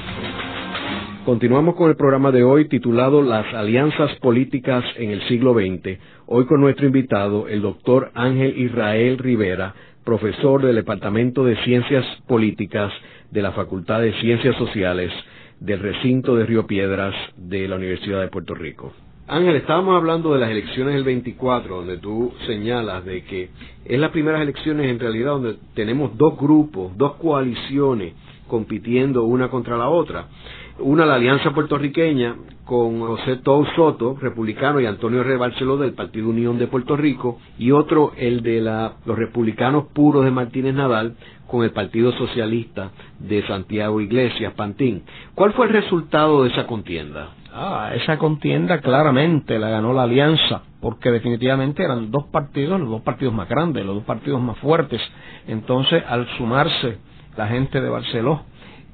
[1.24, 5.98] Continuamos con el programa de hoy titulado Las alianzas políticas en el siglo XX.
[6.24, 9.74] Hoy con nuestro invitado, el doctor Ángel Israel Rivera,
[10.09, 12.90] profesor del Departamento de Ciencias Políticas
[13.31, 15.12] de la Facultad de Ciencias Sociales
[15.61, 18.90] del recinto de Río Piedras de la Universidad de Puerto Rico.
[19.27, 23.51] Ángel, estábamos hablando de las elecciones del 24, donde tú señalas de que
[23.85, 28.14] es las primeras elecciones en realidad donde tenemos dos grupos, dos coaliciones
[28.47, 30.29] compitiendo una contra la otra.
[30.81, 35.37] Una, la Alianza Puertorriqueña, con José Tou Soto, republicano, y Antonio R.
[35.37, 40.31] Barceló del Partido Unión de Puerto Rico, y otro, el de los republicanos puros de
[40.31, 41.17] Martínez Nadal,
[41.49, 45.03] con el Partido Socialista de Santiago Iglesias, Pantín.
[45.35, 47.31] ¿Cuál fue el resultado de esa contienda?
[47.53, 53.03] Ah, esa contienda claramente la ganó la alianza, porque definitivamente eran dos partidos, los dos
[53.03, 55.01] partidos más grandes, los dos partidos más fuertes.
[55.49, 56.99] Entonces, al sumarse
[57.37, 58.43] la gente de Barceló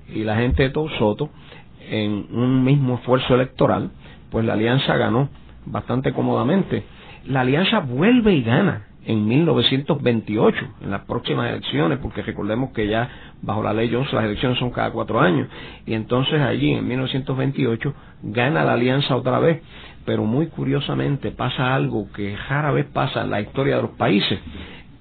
[0.09, 1.29] y la gente de Tou Soto,
[1.91, 3.91] en un mismo esfuerzo electoral,
[4.31, 5.29] pues la alianza ganó
[5.67, 6.85] bastante cómodamente.
[7.27, 13.09] La alianza vuelve y gana en 1928, en las próximas elecciones, porque recordemos que ya
[13.43, 15.49] bajo la ley Jones las elecciones son cada cuatro años,
[15.87, 19.63] y entonces allí en 1928 gana la alianza otra vez,
[20.05, 24.39] pero muy curiosamente pasa algo que rara vez pasa en la historia de los países,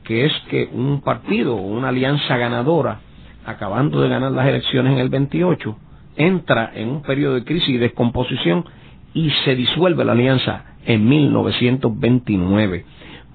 [0.04, 3.00] que es que un partido o una alianza ganadora,
[3.46, 5.78] acabando de ganar las elecciones en el 28,
[6.15, 8.65] entra en un periodo de crisis y descomposición
[9.13, 12.86] y se disuelve la alianza en 1929.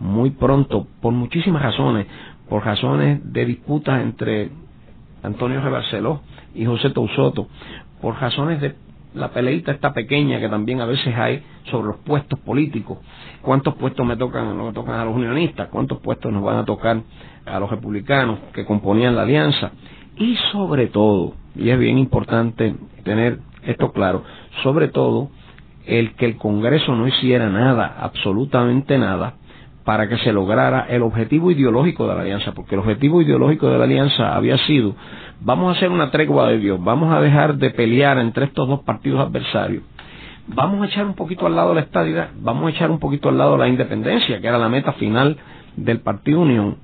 [0.01, 2.07] Muy pronto, por muchísimas razones,
[2.49, 4.51] por razones de disputas entre
[5.23, 6.23] Antonio Rebarceló
[6.55, 7.49] y José Tousoto,
[8.01, 8.75] por razones de
[9.15, 12.99] la peleita esta pequeña que también a veces hay sobre los puestos políticos.
[13.43, 15.69] ¿Cuántos puestos me tocan, me tocan a los unionistas?
[15.69, 17.01] ¿Cuántos puestos nos van a tocar
[17.47, 19.73] a los republicanos que componían la alianza?
[20.17, 24.25] Y sobre todo, y es bien importante tener esto claro,
[24.63, 25.31] sobre todo
[25.87, 29.35] el que el Congreso no hiciera nada, absolutamente nada,
[29.85, 33.79] para que se lograra el objetivo ideológico de la alianza, porque el objetivo ideológico de
[33.79, 34.95] la alianza había sido,
[35.41, 38.81] vamos a hacer una tregua de Dios, vamos a dejar de pelear entre estos dos
[38.81, 39.83] partidos adversarios,
[40.47, 43.39] vamos a echar un poquito al lado la estadidad, vamos a echar un poquito al
[43.39, 45.39] lado la independencia, que era la meta final
[45.75, 46.77] del Partido Unión,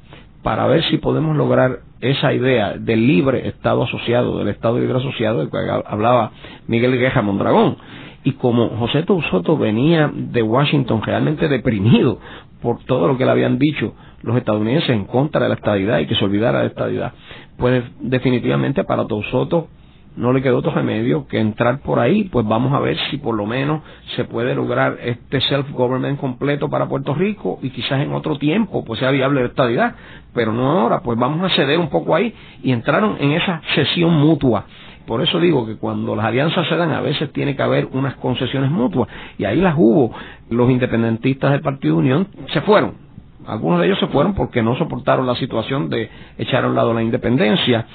[0.45, 5.39] para ver si podemos lograr esa idea del libre Estado asociado, del Estado libre asociado,
[5.39, 6.33] del que hablaba
[6.69, 7.79] Miguel Gueja Mondragón.
[8.25, 12.19] Y como José Tousoto venía de Washington realmente deprimido
[12.61, 16.07] por todo lo que le habían dicho los estadounidenses en contra de la estadidad y
[16.07, 17.13] que se olvidara de la estadidad,
[17.57, 19.69] pues definitivamente para Tousoto
[20.17, 23.35] no le quedó otro remedio que entrar por ahí, pues vamos a ver si por
[23.35, 23.83] lo menos
[24.17, 29.01] se puede lograr este self-government completo para Puerto Rico y quizás en otro tiempo pues
[29.01, 29.95] sea viable la estadidad,
[30.33, 34.15] pero no ahora, pues vamos a ceder un poco ahí y entraron en esa sesión
[34.15, 34.67] mutua.
[35.07, 38.15] Por eso digo que cuando las alianzas se dan a veces tiene que haber unas
[38.17, 40.15] concesiones mutuas y ahí las hubo.
[40.49, 43.04] Los independentistas del Partido Unión se fueron,
[43.47, 46.95] algunos de ellos se fueron porque no soportaron la situación de echar a un lado
[46.95, 47.87] la independencia.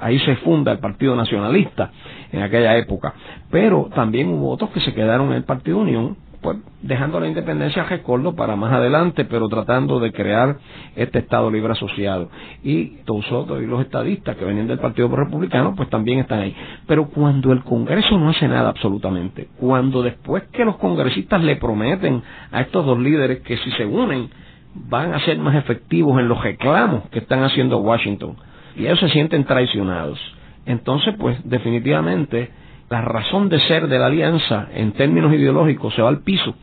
[0.00, 1.90] Ahí se funda el Partido Nacionalista
[2.32, 3.14] en aquella época.
[3.50, 7.82] Pero también hubo otros que se quedaron en el Partido Unión, pues dejando la independencia
[7.82, 10.56] a recuerdo para más adelante, pero tratando de crear
[10.96, 12.28] este Estado libre asociado.
[12.64, 16.56] Y nosotros y los estadistas que venían del Partido Republicano, pues también están ahí.
[16.86, 22.22] Pero cuando el Congreso no hace nada absolutamente, cuando después que los congresistas le prometen
[22.50, 24.28] a estos dos líderes que si se unen,
[24.74, 28.36] van a ser más efectivos en los reclamos que están haciendo Washington.
[28.76, 30.18] Y ellos se sienten traicionados.
[30.64, 32.50] Entonces, pues definitivamente
[32.88, 36.54] la razón de ser de la alianza en términos ideológicos se va al piso.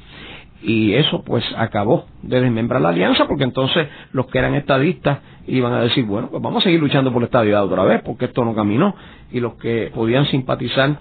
[0.62, 5.72] Y eso pues acabó de desmembrar la alianza porque entonces los que eran estadistas iban
[5.74, 8.44] a decir bueno pues vamos a seguir luchando por la estadidad otra vez porque esto
[8.44, 8.94] no caminó
[9.32, 10.98] y los que podían simpatizar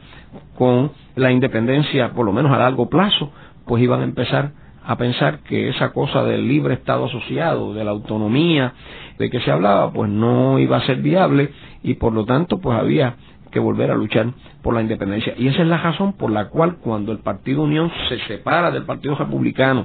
[0.57, 3.33] con la independencia por lo menos a largo plazo
[3.67, 4.53] pues iban a empezar
[4.89, 8.73] a pensar que esa cosa del libre Estado asociado, de la autonomía
[9.19, 11.51] de que se hablaba, pues no iba a ser viable
[11.83, 13.17] y por lo tanto pues había
[13.51, 14.29] que volver a luchar
[14.63, 15.35] por la independencia.
[15.37, 18.85] Y esa es la razón por la cual cuando el Partido Unión se separa del
[18.85, 19.85] Partido Republicano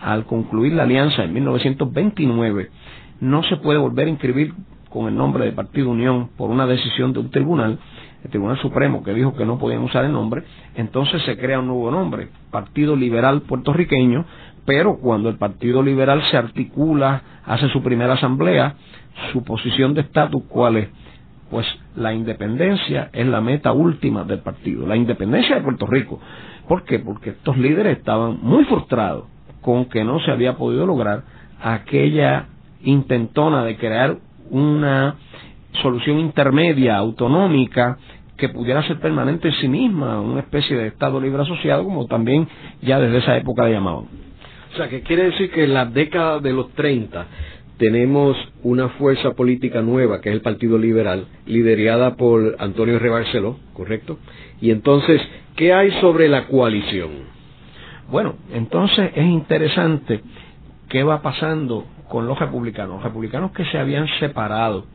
[0.00, 2.70] al concluir la alianza en 1929,
[3.20, 4.54] no se puede volver a inscribir
[4.88, 7.80] con el nombre de Partido Unión por una decisión de un tribunal,
[8.24, 10.42] el Tribunal Supremo que dijo que no podían usar el nombre,
[10.74, 14.24] entonces se crea un nuevo nombre, Partido Liberal Puertorriqueño,
[14.64, 18.74] pero cuando el Partido Liberal se articula, hace su primera asamblea,
[19.32, 20.88] su posición de estatus, ¿cuál es?
[21.50, 26.20] Pues la independencia es la meta última del partido, la independencia de Puerto Rico.
[26.68, 26.98] ¿Por qué?
[26.98, 29.24] Porque estos líderes estaban muy frustrados
[29.62, 31.22] con que no se había podido lograr
[31.62, 32.48] aquella
[32.82, 34.18] intentona de crear
[34.50, 35.16] una
[35.82, 37.98] solución intermedia, autonómica,
[38.36, 42.48] que pudiera ser permanente en sí misma, una especie de Estado libre asociado, como también
[42.80, 44.04] ya desde esa época le llamaban.
[44.72, 47.26] O sea, que quiere decir que en la década de los 30
[47.78, 54.18] tenemos una fuerza política nueva, que es el Partido Liberal, liderada por Antonio Rebarceló, ¿correcto?
[54.60, 55.20] Y entonces,
[55.56, 57.10] ¿qué hay sobre la coalición?
[58.10, 60.20] Bueno, entonces es interesante
[60.88, 62.96] qué va pasando con los republicanos.
[62.96, 64.86] Los republicanos que se habían separado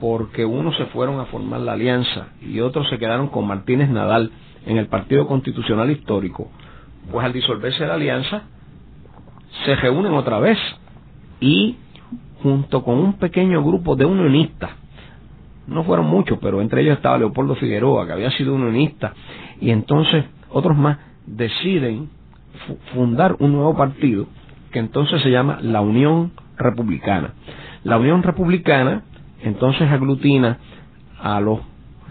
[0.00, 4.32] porque unos se fueron a formar la alianza y otros se quedaron con Martínez Nadal
[4.66, 6.50] en el Partido Constitucional Histórico,
[7.10, 8.42] pues al disolverse la alianza
[9.64, 10.58] se reúnen otra vez
[11.40, 11.76] y
[12.42, 14.70] junto con un pequeño grupo de unionistas,
[15.66, 19.12] no fueron muchos, pero entre ellos estaba Leopoldo Figueroa, que había sido unionista,
[19.60, 22.08] y entonces otros más deciden
[22.94, 24.26] fundar un nuevo partido
[24.72, 27.34] que entonces se llama la Unión Republicana.
[27.84, 29.02] La Unión Republicana
[29.42, 30.58] entonces aglutina
[31.20, 31.60] a los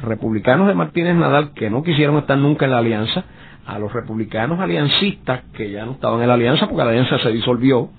[0.01, 3.25] republicanos de Martínez Nadal que no quisieron estar nunca en la alianza,
[3.65, 7.31] a los republicanos aliancistas que ya no estaban en la alianza porque la alianza se
[7.31, 7.89] disolvió,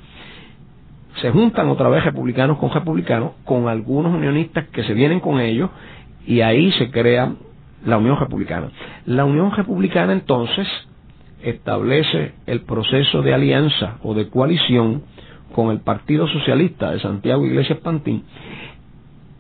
[1.20, 5.70] se juntan otra vez republicanos con republicanos, con algunos unionistas que se vienen con ellos
[6.26, 7.34] y ahí se crea
[7.84, 8.70] la Unión Republicana.
[9.06, 10.66] La Unión Republicana entonces
[11.42, 15.02] establece el proceso de alianza o de coalición
[15.54, 18.24] con el Partido Socialista de Santiago Iglesias Pantín,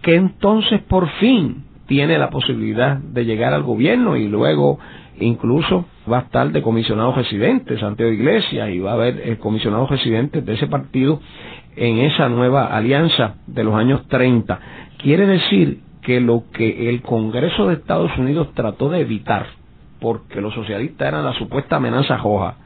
[0.02, 4.78] que entonces por fin tiene la posibilidad de llegar al gobierno y luego
[5.18, 9.86] incluso va a estar de comisionado residente Santiago Iglesias y va a haber el comisionado
[9.86, 11.20] residente de ese partido
[11.76, 14.60] en esa nueva alianza de los años 30.
[14.98, 19.46] Quiere decir que lo que el Congreso de Estados Unidos trató de evitar,
[20.00, 22.56] porque los socialistas eran la supuesta amenaza roja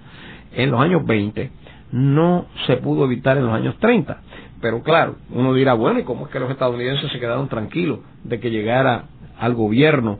[0.54, 1.50] en los años 20,
[1.92, 4.20] no se pudo evitar en los años 30.
[4.64, 8.40] Pero claro, uno dirá, bueno, ¿y cómo es que los estadounidenses se quedaron tranquilos de
[8.40, 9.04] que llegara
[9.38, 10.18] al gobierno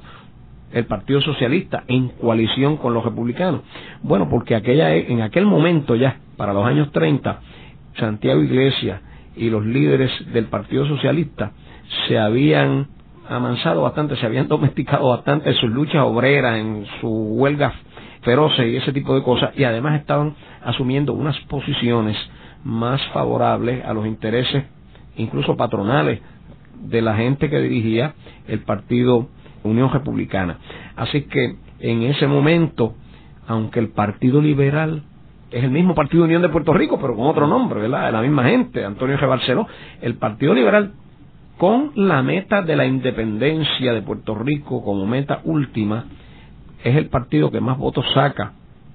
[0.71, 3.63] el Partido Socialista en coalición con los republicanos?
[4.03, 7.41] Bueno, porque aquella, en aquel momento ya, para los años 30,
[7.97, 9.01] Santiago Iglesias
[9.35, 11.53] y los líderes del Partido Socialista
[12.07, 12.89] se habían
[13.27, 17.73] amansado bastante, se habían domesticado bastante en sus luchas obreras, en sus huelgas
[18.21, 22.19] feroces y ese tipo de cosas, y además estaban asumiendo unas posiciones
[22.65, 24.65] más favorables a los intereses
[25.17, 26.21] incluso patronales
[26.81, 28.15] de la gente que dirigía
[28.49, 29.29] el partido
[29.63, 30.59] Unión Republicana.
[30.97, 32.95] Así que en ese momento,
[33.47, 35.03] aunque el Partido Liberal
[35.51, 38.13] es el mismo Partido Unión de Puerto Rico, pero con otro nombre, ¿verdad?
[38.13, 39.29] La misma gente, Antonio G.
[39.29, 39.67] Barceló,
[40.03, 40.93] el Partido Liberal
[41.59, 46.07] con la meta de la independencia de Puerto Rico como meta última,
[46.83, 48.53] es el partido que más votos saca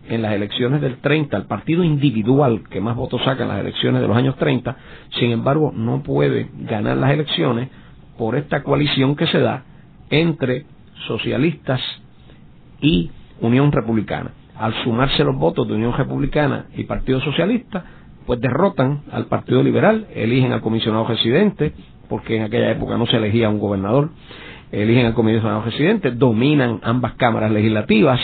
[0.10, 4.02] en las elecciones del 30, el partido individual que más votos saca en las elecciones
[4.02, 4.76] de los años 30,
[5.20, 7.70] sin embargo no puede ganar las elecciones
[8.18, 9.64] por esta coalición que se da
[10.10, 10.66] entre
[11.08, 11.80] socialistas
[12.82, 14.32] y Unión Republicana.
[14.58, 17.86] Al sumarse los votos de Unión Republicana y Partido Socialista,
[18.26, 21.74] pues derrotan al Partido Liberal, eligen al comisionado residente,
[22.10, 24.10] porque en aquella época no se elegía un gobernador,
[24.72, 28.20] eligen al comisionado residente, dominan ambas cámaras legislativas,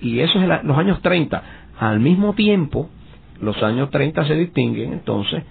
[0.00, 1.42] y eso es los años 30.
[1.78, 2.88] Al mismo tiempo,
[3.40, 5.44] los años 30 se distinguen entonces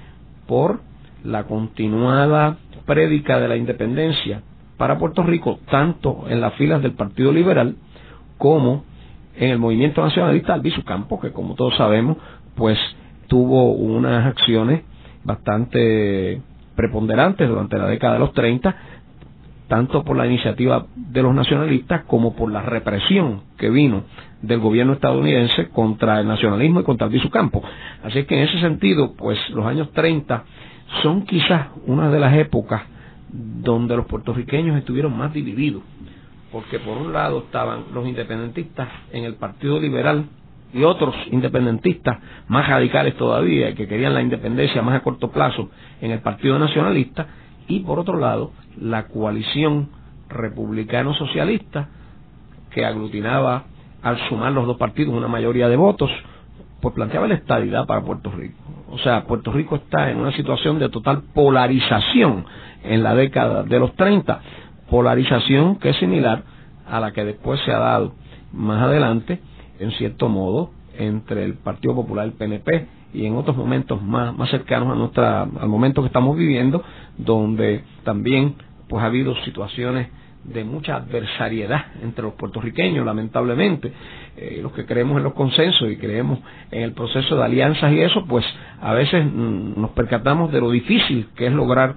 [0.47, 0.81] por
[1.23, 4.41] la continuada prédica de la independencia
[4.77, 7.75] para Puerto Rico, tanto en las filas del Partido Liberal
[8.37, 8.83] como
[9.35, 12.17] en el movimiento nacionalista Albizu Campo, que como todos sabemos,
[12.55, 12.77] pues
[13.27, 14.81] tuvo unas acciones
[15.23, 16.41] bastante
[16.75, 18.75] preponderantes durante la década de los 30,
[19.67, 24.03] tanto por la iniciativa de los nacionalistas como por la represión que vino
[24.41, 27.63] del gobierno estadounidense contra el nacionalismo y contra el Campo.
[28.03, 30.43] Así que en ese sentido, pues los años 30
[31.01, 32.83] son quizás una de las épocas
[33.29, 35.81] donde los puertorriqueños estuvieron más divididos,
[36.51, 40.25] porque por un lado estaban los independentistas en el Partido Liberal
[40.73, 42.17] y otros independentistas
[42.47, 45.69] más radicales todavía, que querían la independencia más a corto plazo
[46.01, 47.27] en el Partido Nacionalista,
[47.67, 49.89] y por otro lado la coalición
[50.29, 51.89] republicano-socialista
[52.71, 53.65] que aglutinaba
[54.07, 56.09] al sumar los dos partidos una mayoría de votos,
[56.81, 58.55] pues planteaba la estabilidad para Puerto Rico.
[58.89, 62.45] O sea, Puerto Rico está en una situación de total polarización
[62.83, 64.39] en la década de los 30,
[64.89, 66.43] polarización que es similar
[66.89, 68.13] a la que después se ha dado
[68.53, 69.41] más adelante,
[69.79, 74.49] en cierto modo, entre el Partido Popular el PNP y en otros momentos más, más
[74.49, 76.81] cercanos a nuestra, al momento que estamos viviendo,
[77.17, 78.55] donde también
[78.87, 80.07] pues ha habido situaciones
[80.47, 83.91] de mucha adversariedad entre los puertorriqueños, lamentablemente.
[84.37, 86.39] Eh, los que creemos en los consensos y creemos
[86.71, 88.45] en el proceso de alianzas y eso, pues
[88.81, 91.95] a veces mm, nos percatamos de lo difícil que es lograr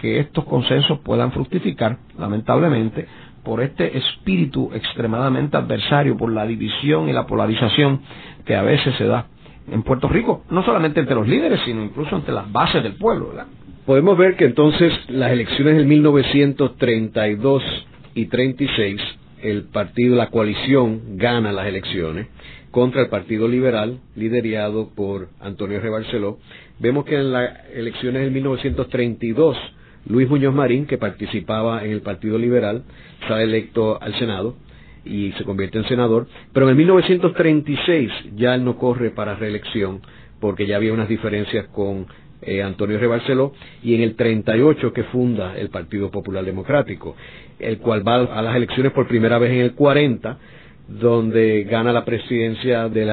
[0.00, 3.06] que estos consensos puedan fructificar, lamentablemente,
[3.44, 8.00] por este espíritu extremadamente adversario, por la división y la polarización
[8.44, 9.26] que a veces se da
[9.70, 13.32] en Puerto Rico, no solamente entre los líderes, sino incluso entre las bases del pueblo.
[13.86, 17.62] Podemos ver que entonces las elecciones del 1932
[18.14, 19.00] y 36,
[19.42, 22.26] el partido, la coalición gana las elecciones
[22.70, 25.88] contra el Partido Liberal, liderado por Antonio R.
[25.90, 26.38] Barceló.
[26.78, 29.56] Vemos que en las elecciones del 1932,
[30.06, 32.84] Luis Muñoz Marín, que participaba en el Partido Liberal,
[33.26, 34.56] sale electo al Senado
[35.04, 40.02] y se convierte en senador, pero en el 1936 ya él no corre para reelección
[40.40, 42.06] porque ya había unas diferencias con
[42.42, 47.16] eh, Antonio Rebarceló, y en el 38 que funda el Partido Popular Democrático,
[47.58, 50.38] el cual va a las elecciones por primera vez en el 40,
[50.88, 53.08] donde gana la presidencia del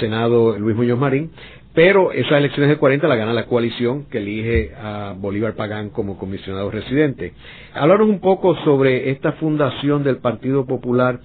[0.00, 1.30] Senado Luis Muñoz Marín,
[1.74, 6.18] pero esas elecciones del 40 la gana la coalición que elige a Bolívar Pagán como
[6.18, 7.32] comisionado residente.
[7.72, 11.20] Hablaron un poco sobre esta fundación del Partido Popular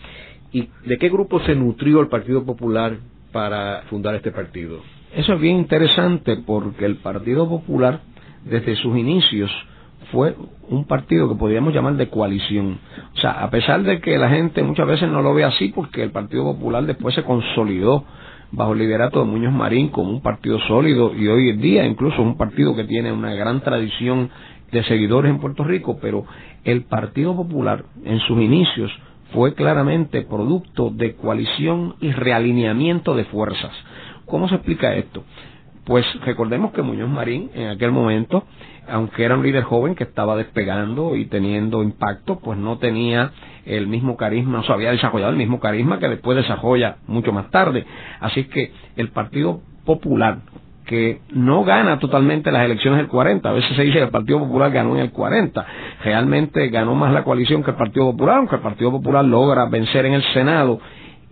[0.54, 2.96] y de qué grupo se nutrió el Partido Popular
[3.34, 4.82] para fundar este partido.
[5.14, 8.02] Eso es bien interesante porque el Partido Popular,
[8.44, 9.52] desde sus inicios,
[10.12, 10.36] fue
[10.70, 12.80] un partido que podríamos llamar de coalición.
[13.16, 16.04] O sea, a pesar de que la gente muchas veces no lo ve así, porque
[16.04, 18.06] el Partido Popular después se consolidó
[18.52, 22.16] bajo el liderato de Muñoz Marín como un partido sólido y hoy en día incluso
[22.16, 24.30] es un partido que tiene una gran tradición
[24.72, 26.26] de seguidores en Puerto Rico, pero
[26.64, 28.92] el Partido Popular en sus inicios
[29.34, 33.72] fue claramente producto de coalición y realineamiento de fuerzas.
[34.28, 35.24] ¿Cómo se explica esto?
[35.86, 38.44] Pues recordemos que Muñoz Marín en aquel momento,
[38.90, 43.32] aunque era un líder joven que estaba despegando y teniendo impacto, pues no tenía
[43.66, 47.50] el mismo carisma, no se había desarrollado el mismo carisma que después desarrolla mucho más
[47.52, 47.86] tarde.
[48.20, 50.40] Así que el Partido Popular,
[50.86, 54.40] que no gana totalmente las elecciones del 40, a veces se dice que el Partido
[54.40, 55.66] Popular ganó en el 40,
[56.04, 60.06] realmente ganó más la coalición que el Partido Popular, aunque el Partido Popular logra vencer
[60.06, 60.82] en el Senado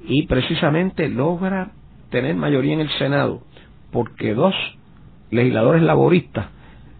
[0.07, 1.71] y precisamente logra
[2.15, 3.41] tener mayoría en el Senado
[3.91, 4.55] porque dos
[5.31, 6.45] legisladores laboristas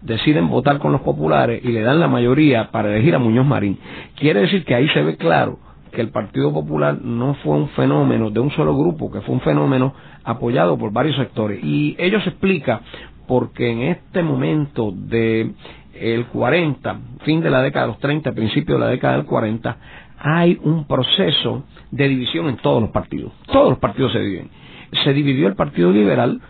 [0.02, 3.80] deciden votar con los populares y le dan la mayoría para elegir a Muñoz Marín.
[4.20, 5.58] Quiere decir que ahí se ve claro
[5.94, 9.40] que el Partido Popular no fue un fenómeno de un solo grupo, que fue un
[9.40, 9.94] fenómeno
[10.26, 11.64] apoyado por varios sectores.
[11.64, 12.82] Y ello se explica
[13.26, 15.54] porque en este momento de
[15.94, 19.78] el 40, fin de la década de los 30, principio de la década del 40,
[20.20, 23.32] hay un proceso de división en todos los partidos.
[23.46, 24.65] Todos los partidos se dividen.
[25.04, 26.42] Se dividió el Partido Liberal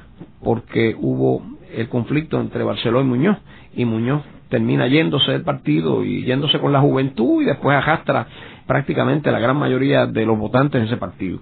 [0.43, 1.41] porque hubo
[1.73, 3.37] el conflicto entre Barceló y Muñoz,
[3.75, 8.27] y Muñoz termina yéndose del partido y yéndose con la juventud y después arrastra
[8.67, 11.39] prácticamente la gran mayoría de los votantes en ese partido.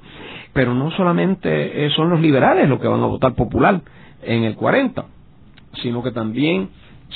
[0.53, 3.81] Pero no solamente son los liberales los que van a votar popular
[4.23, 5.05] en el 40,
[5.81, 6.69] sino que también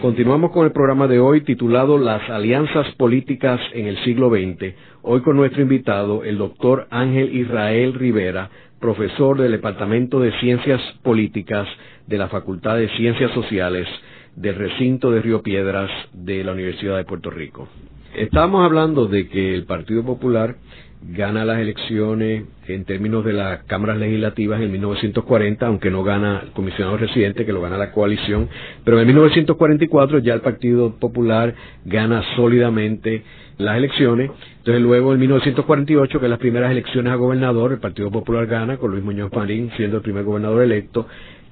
[0.00, 4.76] Continuamos con el programa de hoy titulado Las alianzas políticas en el siglo XX.
[5.02, 11.66] Hoy con nuestro invitado, el doctor Ángel Israel Rivera, profesor del Departamento de Ciencias Políticas
[12.06, 13.88] de la Facultad de Ciencias Sociales
[14.36, 17.68] del recinto de Río Piedras de la Universidad de Puerto Rico.
[18.14, 20.56] Estábamos hablando de que el Partido Popular
[21.02, 26.50] gana las elecciones en términos de las cámaras legislativas en 1940, aunque no gana el
[26.52, 28.48] comisionado residente, que lo gana la coalición,
[28.84, 33.22] pero en 1944 ya el Partido Popular gana sólidamente
[33.58, 34.30] las elecciones.
[34.58, 38.90] Entonces luego en 1948, que las primeras elecciones a gobernador, el Partido Popular gana con
[38.90, 41.06] Luis Muñoz Marín siendo el primer gobernador electo.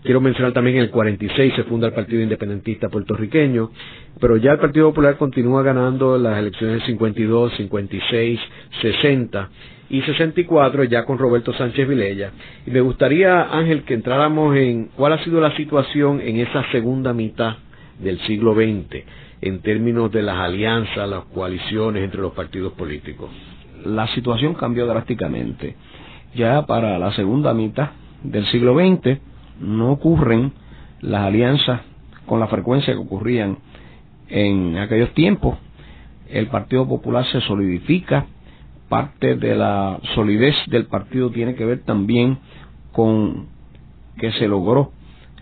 [0.04, 3.70] Quiero mencionar también en el 46 se funda el Partido Independentista Puertorriqueño,
[4.20, 8.38] pero ya el Partido Popular continúa ganando las elecciones 52, 56,
[8.82, 9.48] 60
[9.88, 12.32] y 64 ya con Roberto Sánchez Vilella.
[12.66, 17.14] Y me gustaría, Ángel, que entráramos en cuál ha sido la situación en esa segunda
[17.14, 17.56] mitad
[17.98, 19.06] del siglo XX
[19.40, 23.30] en términos de las alianzas, las coaliciones entre los partidos políticos.
[23.86, 25.76] La situación cambió drásticamente.
[26.34, 27.92] Ya para la segunda mitad
[28.22, 29.18] del siglo XX,
[29.60, 30.52] no ocurren
[31.00, 31.80] las alianzas
[32.26, 33.58] con la frecuencia que ocurrían
[34.28, 35.58] en aquellos tiempos.
[36.28, 38.26] El Partido Popular se solidifica,
[38.88, 42.38] parte de la solidez del partido tiene que ver también
[42.92, 43.46] con
[44.18, 44.92] que se logró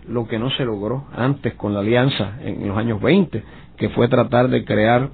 [0.07, 3.43] lo que no se logró antes con la alianza en los años 20,
[3.77, 5.09] que fue tratar de crear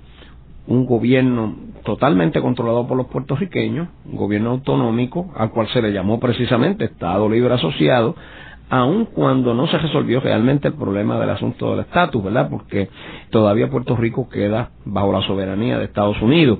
[0.67, 6.19] un gobierno totalmente controlado por los puertorriqueños, un gobierno autonómico, al cual se le llamó
[6.19, 8.15] precisamente Estado Libre Asociado,
[8.69, 12.49] aun cuando no se resolvió realmente el problema del asunto del estatus, ¿verdad?
[12.49, 12.89] Porque
[13.31, 16.59] todavía Puerto Rico queda bajo la soberanía de Estados Unidos.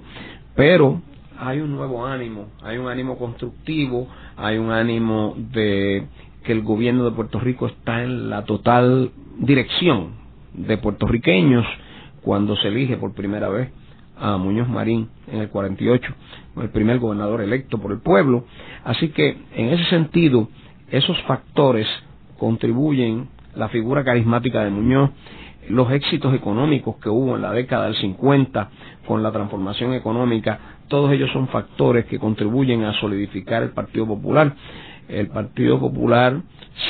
[0.55, 1.01] Pero
[1.37, 6.07] hay un nuevo ánimo, hay un ánimo constructivo, hay un ánimo de
[6.43, 10.13] que el gobierno de Puerto Rico está en la total dirección
[10.53, 11.65] de puertorriqueños
[12.21, 13.69] cuando se elige por primera vez
[14.17, 16.13] a Muñoz Marín en el 48,
[16.61, 18.43] el primer gobernador electo por el pueblo.
[18.83, 20.49] Así que en ese sentido
[20.91, 21.87] esos factores
[22.37, 25.11] contribuyen, la figura carismática de Muñoz,
[25.69, 28.69] los éxitos económicos que hubo en la década del 50
[29.07, 34.55] con la transformación económica, todos ellos son factores que contribuyen a solidificar el Partido Popular.
[35.07, 36.41] El Partido Popular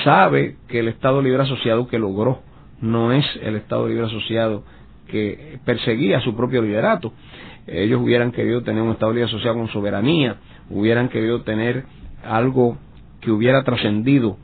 [0.03, 2.41] sabe que el Estado Libre Asociado que logró
[2.81, 4.63] no es el Estado Libre Asociado
[5.07, 7.11] que perseguía su propio liderato.
[7.67, 10.37] Ellos hubieran querido tener un Estado Libre Asociado con soberanía,
[10.69, 11.83] hubieran querido tener
[12.23, 12.77] algo
[13.21, 14.37] que hubiera trascendido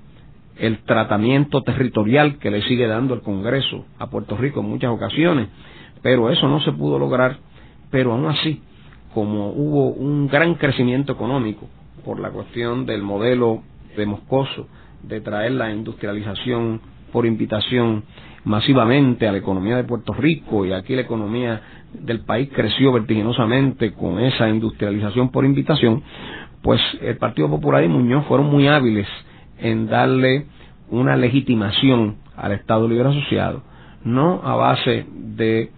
[0.58, 5.50] el tratamiento territorial que le sigue dando el Congreso a Puerto Rico en muchas ocasiones,
[6.02, 7.38] pero eso no se pudo lograr,
[7.92, 8.62] pero aún así,
[9.14, 11.68] como hubo un gran crecimiento económico
[12.04, 13.64] por la cuestión del modelo
[13.98, 14.68] de Moscoso,
[15.04, 18.04] de traer la industrialización por invitación
[18.44, 21.62] masivamente a la economía de Puerto Rico y aquí la economía
[21.94, 26.04] del país creció vertiginosamente con esa industrialización por invitación,
[26.66, 29.08] pues el Partido Popular y Muñoz fueron muy hábiles
[29.60, 30.48] en darle
[30.90, 33.62] una legitimación al Estado Libre Asociado,
[34.04, 35.70] no a base de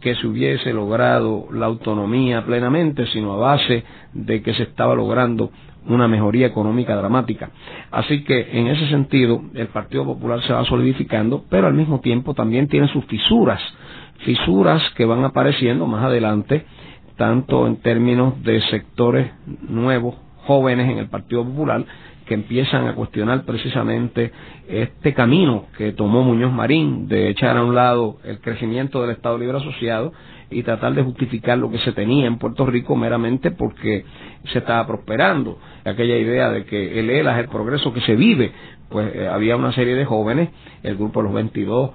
[0.00, 5.50] que se hubiese logrado la autonomía plenamente, sino a base de que se estaba logrando
[5.88, 7.50] una mejoría económica dramática.
[7.90, 12.32] Así que en ese sentido el Partido Popular se va solidificando, pero al mismo tiempo
[12.32, 13.60] también tiene sus fisuras,
[14.18, 16.64] fisuras que van apareciendo más adelante
[17.22, 19.30] tanto en términos de sectores
[19.68, 21.84] nuevos, jóvenes en el Partido Popular,
[22.26, 24.32] que empiezan a cuestionar precisamente
[24.68, 29.38] este camino que tomó Muñoz Marín de echar a un lado el crecimiento del Estado
[29.38, 30.12] Libre Asociado
[30.50, 34.04] y tratar de justificar lo que se tenía en Puerto Rico meramente porque
[34.52, 35.60] se estaba prosperando.
[35.84, 38.50] Aquella idea de que el ELA es el progreso que se vive,
[38.88, 40.48] pues eh, había una serie de jóvenes,
[40.82, 41.90] el grupo de los 22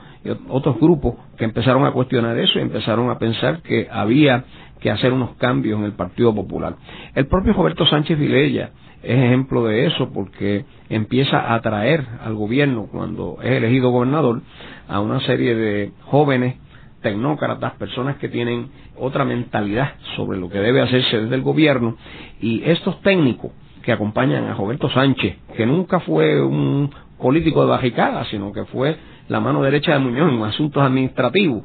[0.49, 4.45] otros grupos que empezaron a cuestionar eso y empezaron a pensar que había
[4.79, 6.75] que hacer unos cambios en el Partido Popular.
[7.15, 8.71] El propio Roberto Sánchez Vilella
[9.03, 14.41] es ejemplo de eso porque empieza a atraer al gobierno cuando es elegido gobernador
[14.87, 16.55] a una serie de jóvenes
[17.01, 21.95] tecnócratas, personas que tienen otra mentalidad sobre lo que debe hacerse desde el gobierno
[22.41, 23.51] y estos técnicos
[23.83, 28.97] que acompañan a Roberto Sánchez, que nunca fue un político de bajicada, sino que fue
[29.27, 31.63] la mano derecha de Muñoz en asuntos administrativos,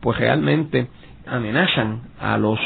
[0.00, 0.88] pues realmente
[1.26, 2.58] amenazan a los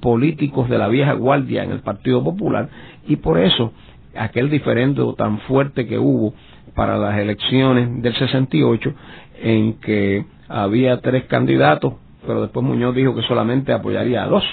[0.00, 2.68] políticos de la vieja guardia en el Partido Popular
[3.06, 3.72] y por eso
[4.16, 6.34] aquel diferendo tan fuerte que hubo
[6.74, 8.94] para las elecciones del 68
[9.42, 11.94] en que había tres candidatos,
[12.26, 14.44] pero después Muñoz dijo que solamente apoyaría a dos,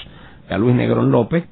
[0.48, 1.44] a Luis Negrón López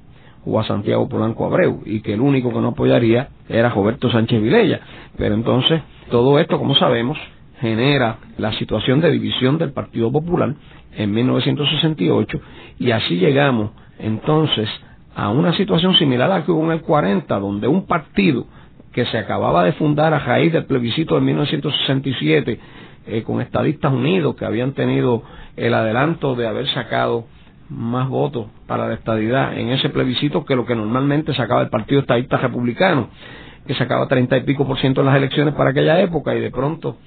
[0.45, 4.42] o a Santiago Polanco Abreu, y que el único que no apoyaría era Roberto Sánchez
[4.42, 4.80] Vilella.
[5.16, 5.80] Pero entonces,
[6.11, 7.18] todo esto, como sabemos,
[7.61, 10.55] genera la situación de división del Partido Popular
[10.96, 12.40] en 1968,
[12.78, 14.68] y así llegamos entonces
[15.14, 18.46] a una situación similar a la que hubo en el 40, donde un partido
[18.92, 22.61] que se acababa de fundar a raíz del plebiscito de 1967
[23.07, 25.22] eh, con Estadistas Unidos, que habían tenido
[25.57, 27.26] el adelanto de haber sacado
[27.68, 32.00] más votos para la estadidad en ese plebiscito que lo que normalmente sacaba el Partido
[32.00, 33.09] Estadista Republicano,
[33.66, 36.50] que sacaba treinta y pico por ciento en las elecciones para aquella época y de
[36.50, 36.98] pronto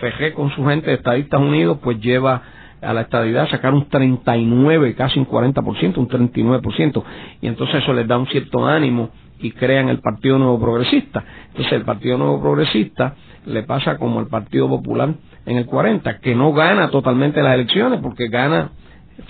[0.00, 2.42] Fejé con su gente de Estadistas Unidos pues lleva
[2.82, 7.04] a la estadidad a sacar un 39, casi un 40%, un 39%,
[7.40, 11.24] y entonces eso les da un cierto ánimo y crean el Partido Nuevo Progresista.
[11.48, 13.14] Entonces el Partido Nuevo Progresista
[13.46, 15.14] le pasa como el Partido Popular
[15.46, 18.70] en el 40, que no gana totalmente las elecciones porque gana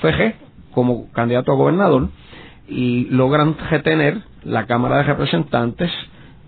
[0.01, 0.35] FG
[0.75, 2.09] como candidato a gobernador
[2.69, 5.91] y logran retener la Cámara de Representantes,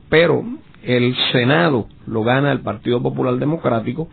[0.09, 0.43] pero
[0.87, 4.09] el Senado lo gana el Partido Popular Democrático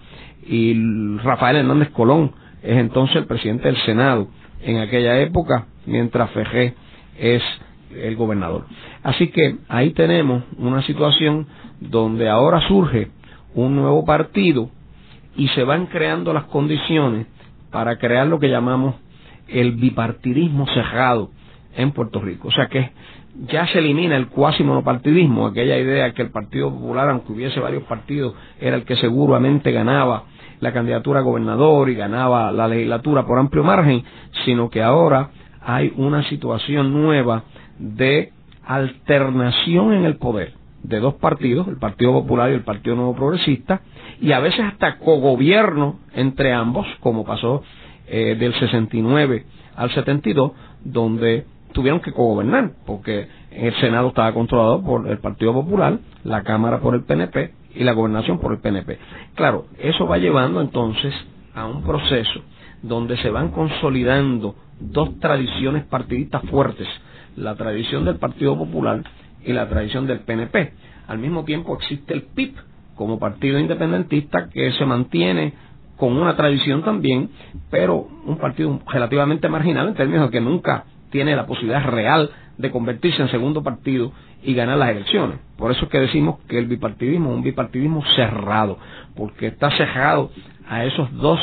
[0.47, 0.73] y
[1.17, 2.31] Rafael Hernández Colón
[2.63, 4.27] es entonces el presidente del Senado
[4.63, 6.73] en aquella época, mientras FG
[7.19, 7.43] es
[7.95, 8.65] el gobernador.
[9.03, 11.47] Así que ahí tenemos una situación
[11.79, 13.09] donde ahora surge
[13.53, 14.69] un nuevo partido
[15.35, 17.27] y se van creando las condiciones
[17.71, 18.95] para crear lo que llamamos
[19.47, 21.31] el bipartidismo cerrado
[21.75, 22.49] en Puerto Rico.
[22.49, 22.91] O sea que
[23.47, 27.83] ya se elimina el cuasi monopartidismo, aquella idea que el Partido Popular, aunque hubiese varios
[27.83, 30.25] partidos, era el que seguramente ganaba
[30.59, 34.03] la candidatura a gobernador y ganaba la legislatura por amplio margen,
[34.45, 37.43] sino que ahora hay una situación nueva
[37.79, 38.31] de
[38.65, 40.53] alternación en el poder
[40.83, 43.81] de dos partidos, el Partido Popular y el Partido Nuevo Progresista,
[44.19, 47.63] y a veces hasta cogobierno entre ambos, como pasó
[48.07, 50.51] eh, del 69 al 72,
[50.83, 56.79] donde tuvieron que cogobernar, porque el Senado estaba controlado por el Partido Popular, la Cámara
[56.79, 58.97] por el PNP y la gobernación por el PNP.
[59.35, 61.13] Claro, eso va llevando entonces
[61.53, 62.41] a un proceso
[62.81, 66.87] donde se van consolidando dos tradiciones partidistas fuertes,
[67.35, 69.03] la tradición del Partido Popular
[69.45, 70.73] y la tradición del PNP.
[71.07, 72.55] Al mismo tiempo existe el PIB
[72.95, 75.53] como partido independentista que se mantiene
[75.97, 77.29] con una tradición también,
[77.69, 82.71] pero un partido relativamente marginal en términos de que nunca tiene la posibilidad real de
[82.71, 84.11] convertirse en segundo partido
[84.43, 85.39] y ganar las elecciones.
[85.57, 88.77] Por eso es que decimos que el bipartidismo es un bipartidismo cerrado,
[89.15, 90.31] porque está cerrado
[90.67, 91.39] a esos dos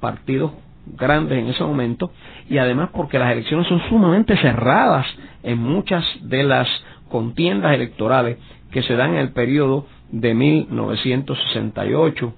[0.00, 0.52] partidos
[0.86, 2.10] grandes en ese momento
[2.48, 5.06] y además porque las elecciones son sumamente cerradas
[5.42, 6.68] en muchas de las
[7.08, 8.36] contiendas electorales
[8.70, 12.34] que se dan en el periodo de 1968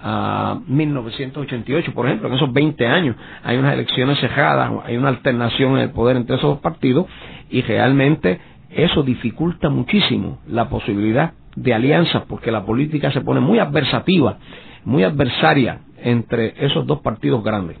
[0.00, 5.72] a 1988, por ejemplo, en esos 20 años hay unas elecciones cerradas, hay una alternación
[5.72, 7.06] en el poder entre esos dos partidos
[7.50, 8.40] y realmente
[8.70, 14.38] eso dificulta muchísimo la posibilidad de alianzas porque la política se pone muy adversativa,
[14.84, 17.78] muy adversaria entre esos dos partidos grandes.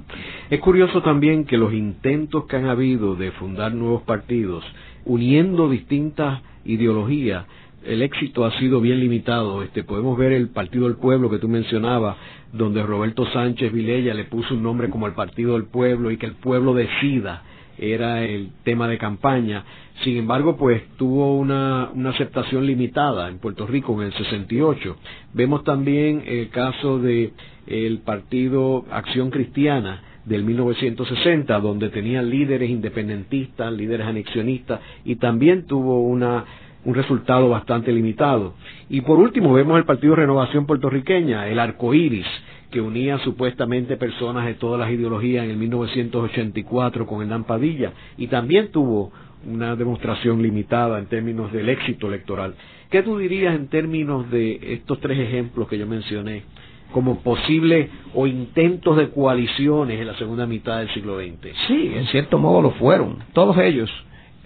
[0.50, 4.64] Es curioso también que los intentos que han habido de fundar nuevos partidos,
[5.04, 7.44] uniendo distintas ideologías,
[7.86, 9.62] el éxito ha sido bien limitado.
[9.62, 12.16] Este, podemos ver el Partido del Pueblo que tú mencionabas,
[12.52, 16.26] donde Roberto Sánchez Vilella le puso un nombre como el Partido del Pueblo y que
[16.26, 17.42] el pueblo decida
[17.78, 19.64] era el tema de campaña.
[20.02, 24.96] Sin embargo, pues tuvo una, una aceptación limitada en Puerto Rico en el 68.
[25.34, 27.32] Vemos también el caso de
[27.66, 36.02] el Partido Acción Cristiana, del 1960, donde tenía líderes independentistas, líderes anexionistas, y también tuvo
[36.02, 36.44] una,
[36.86, 38.54] un resultado bastante limitado.
[38.88, 42.26] Y por último vemos el Partido Renovación Puertorriqueña, el arco iris,
[42.70, 48.28] que unía supuestamente personas de todas las ideologías en el 1984 con Hernán Padilla, y
[48.28, 49.12] también tuvo
[49.44, 52.54] una demostración limitada en términos del éxito electoral.
[52.90, 56.44] ¿Qué tú dirías en términos de estos tres ejemplos que yo mencioné?
[56.92, 61.52] como posibles o intentos de coaliciones en la segunda mitad del siglo XX.
[61.66, 63.18] Sí, en cierto modo lo fueron.
[63.32, 63.90] Todos ellos,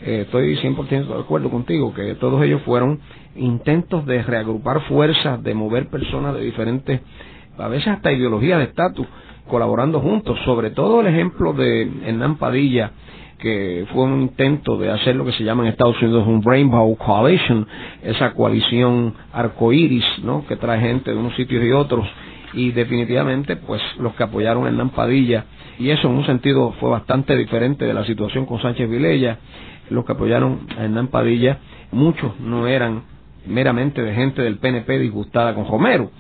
[0.03, 3.01] eh, estoy 100% de acuerdo contigo, que todos ellos fueron
[3.37, 7.01] intentos de reagrupar fuerzas, de mover personas de diferentes,
[7.59, 9.07] a veces hasta ideologías de estatus,
[9.49, 10.39] colaborando juntos.
[10.45, 12.93] Sobre todo el ejemplo de Hernán Padilla,
[13.39, 16.95] que fue un intento de hacer lo que se llama en Estados Unidos un Rainbow
[16.97, 17.67] Coalition,
[18.03, 20.47] esa coalición arcoíris, ¿no?
[20.47, 22.07] que trae gente de unos sitios y otros
[22.53, 25.45] y definitivamente pues los que apoyaron a Hernán Padilla
[25.79, 29.39] y eso en un sentido fue bastante diferente de la situación con Sánchez Vilella
[29.91, 31.59] los que apoyaron a Hernán Padilla
[31.93, 33.03] muchos no eran
[33.47, 36.11] meramente de gente del PNP disgustada con Romero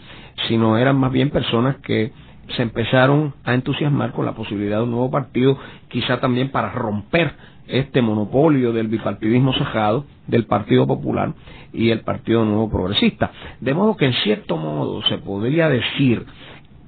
[0.48, 2.12] sino eran más bien personas que
[2.56, 5.58] se empezaron a entusiasmar con la posibilidad de un nuevo partido
[5.88, 7.32] quizá también para romper
[7.70, 11.34] este monopolio del bipartidismo cejado del Partido Popular
[11.72, 13.30] y el Partido Nuevo Progresista.
[13.60, 16.26] De modo que en cierto modo se podría decir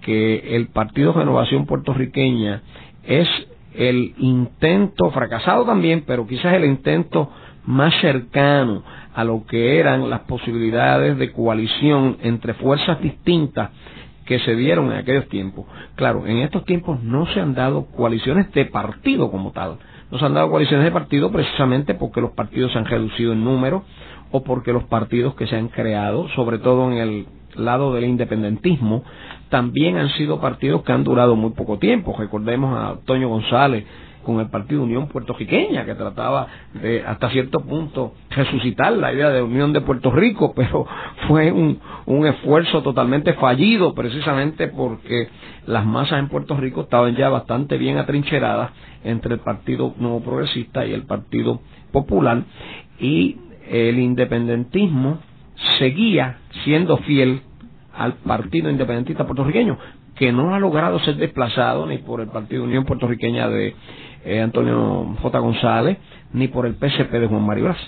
[0.00, 2.62] que el Partido Renovación Puertorriqueña
[3.04, 3.28] es
[3.74, 7.30] el intento, fracasado también, pero quizás el intento
[7.64, 8.82] más cercano
[9.14, 13.70] a lo que eran las posibilidades de coalición entre fuerzas distintas
[14.24, 15.66] que se dieron en aquellos tiempos.
[15.94, 19.78] Claro, en estos tiempos no se han dado coaliciones de partido como tal,
[20.10, 23.44] no se han dado coaliciones de partido precisamente porque los partidos se han reducido en
[23.44, 23.84] número
[24.30, 29.04] o porque los partidos que se han creado, sobre todo en el lado del independentismo,
[29.52, 32.16] también han sido partidos que han durado muy poco tiempo.
[32.18, 33.84] Recordemos a Toño González
[34.24, 39.42] con el Partido Unión Puertorriqueña, que trataba de, hasta cierto punto, resucitar la idea de
[39.42, 40.86] unión de Puerto Rico, pero
[41.28, 45.28] fue un, un esfuerzo totalmente fallido, precisamente porque
[45.66, 48.70] las masas en Puerto Rico estaban ya bastante bien atrincheradas
[49.04, 51.60] entre el Partido Nuevo Progresista y el Partido
[51.92, 52.42] Popular,
[52.98, 53.36] y
[53.68, 55.18] el independentismo
[55.78, 57.42] seguía siendo fiel
[58.02, 59.78] al Partido Independentista Puertorriqueño,
[60.16, 63.74] que no ha logrado ser desplazado ni por el Partido Unión Puertorriqueña de
[64.24, 65.38] eh, Antonio J.
[65.38, 65.98] González,
[66.32, 67.78] ni por el PSP de Juan Mario Brás.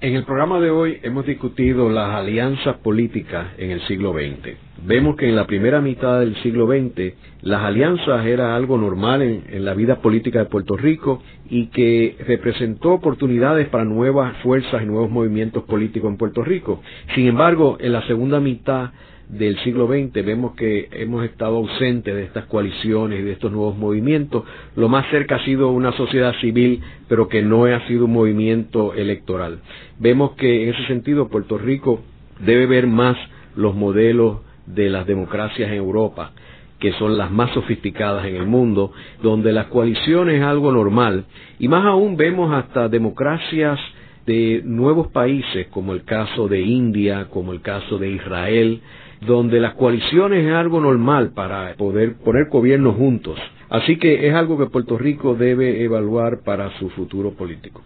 [0.00, 4.56] En el programa de hoy hemos discutido las alianzas políticas en el siglo XX.
[4.86, 9.42] Vemos que en la primera mitad del siglo XX las alianzas era algo normal en,
[9.48, 14.86] en, la vida política de Puerto Rico y que representó oportunidades para nuevas fuerzas y
[14.86, 16.80] nuevos movimientos políticos en Puerto Rico.
[17.16, 18.92] Sin embargo, en la segunda mitad
[19.28, 23.76] del siglo XX vemos que hemos estado ausentes de estas coaliciones y de estos nuevos
[23.76, 24.44] movimientos.
[24.74, 28.94] Lo más cerca ha sido una sociedad civil, pero que no ha sido un movimiento
[28.94, 29.60] electoral.
[29.98, 32.00] Vemos que en ese sentido Puerto Rico
[32.40, 33.16] debe ver más
[33.54, 36.32] los modelos de las democracias en Europa,
[36.78, 41.24] que son las más sofisticadas en el mundo, donde las coaliciones es algo normal,
[41.58, 43.78] y más aún vemos hasta democracias
[44.26, 48.82] de nuevos países, como el caso de India, como el caso de Israel,
[49.20, 53.38] donde las coaliciones es algo normal para poder poner gobiernos juntos.
[53.70, 57.82] Así que es algo que Puerto Rico debe evaluar para su futuro político.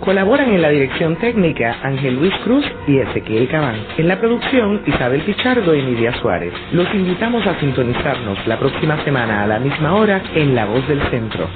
[0.00, 3.76] Colaboran en la dirección técnica Ángel Luis Cruz y Ezequiel Cabán.
[3.98, 6.54] En la producción Isabel Pichardo y Nidia Suárez.
[6.72, 11.02] Los invitamos a sintonizarnos la próxima semana a la misma hora en La Voz del
[11.10, 11.46] Centro.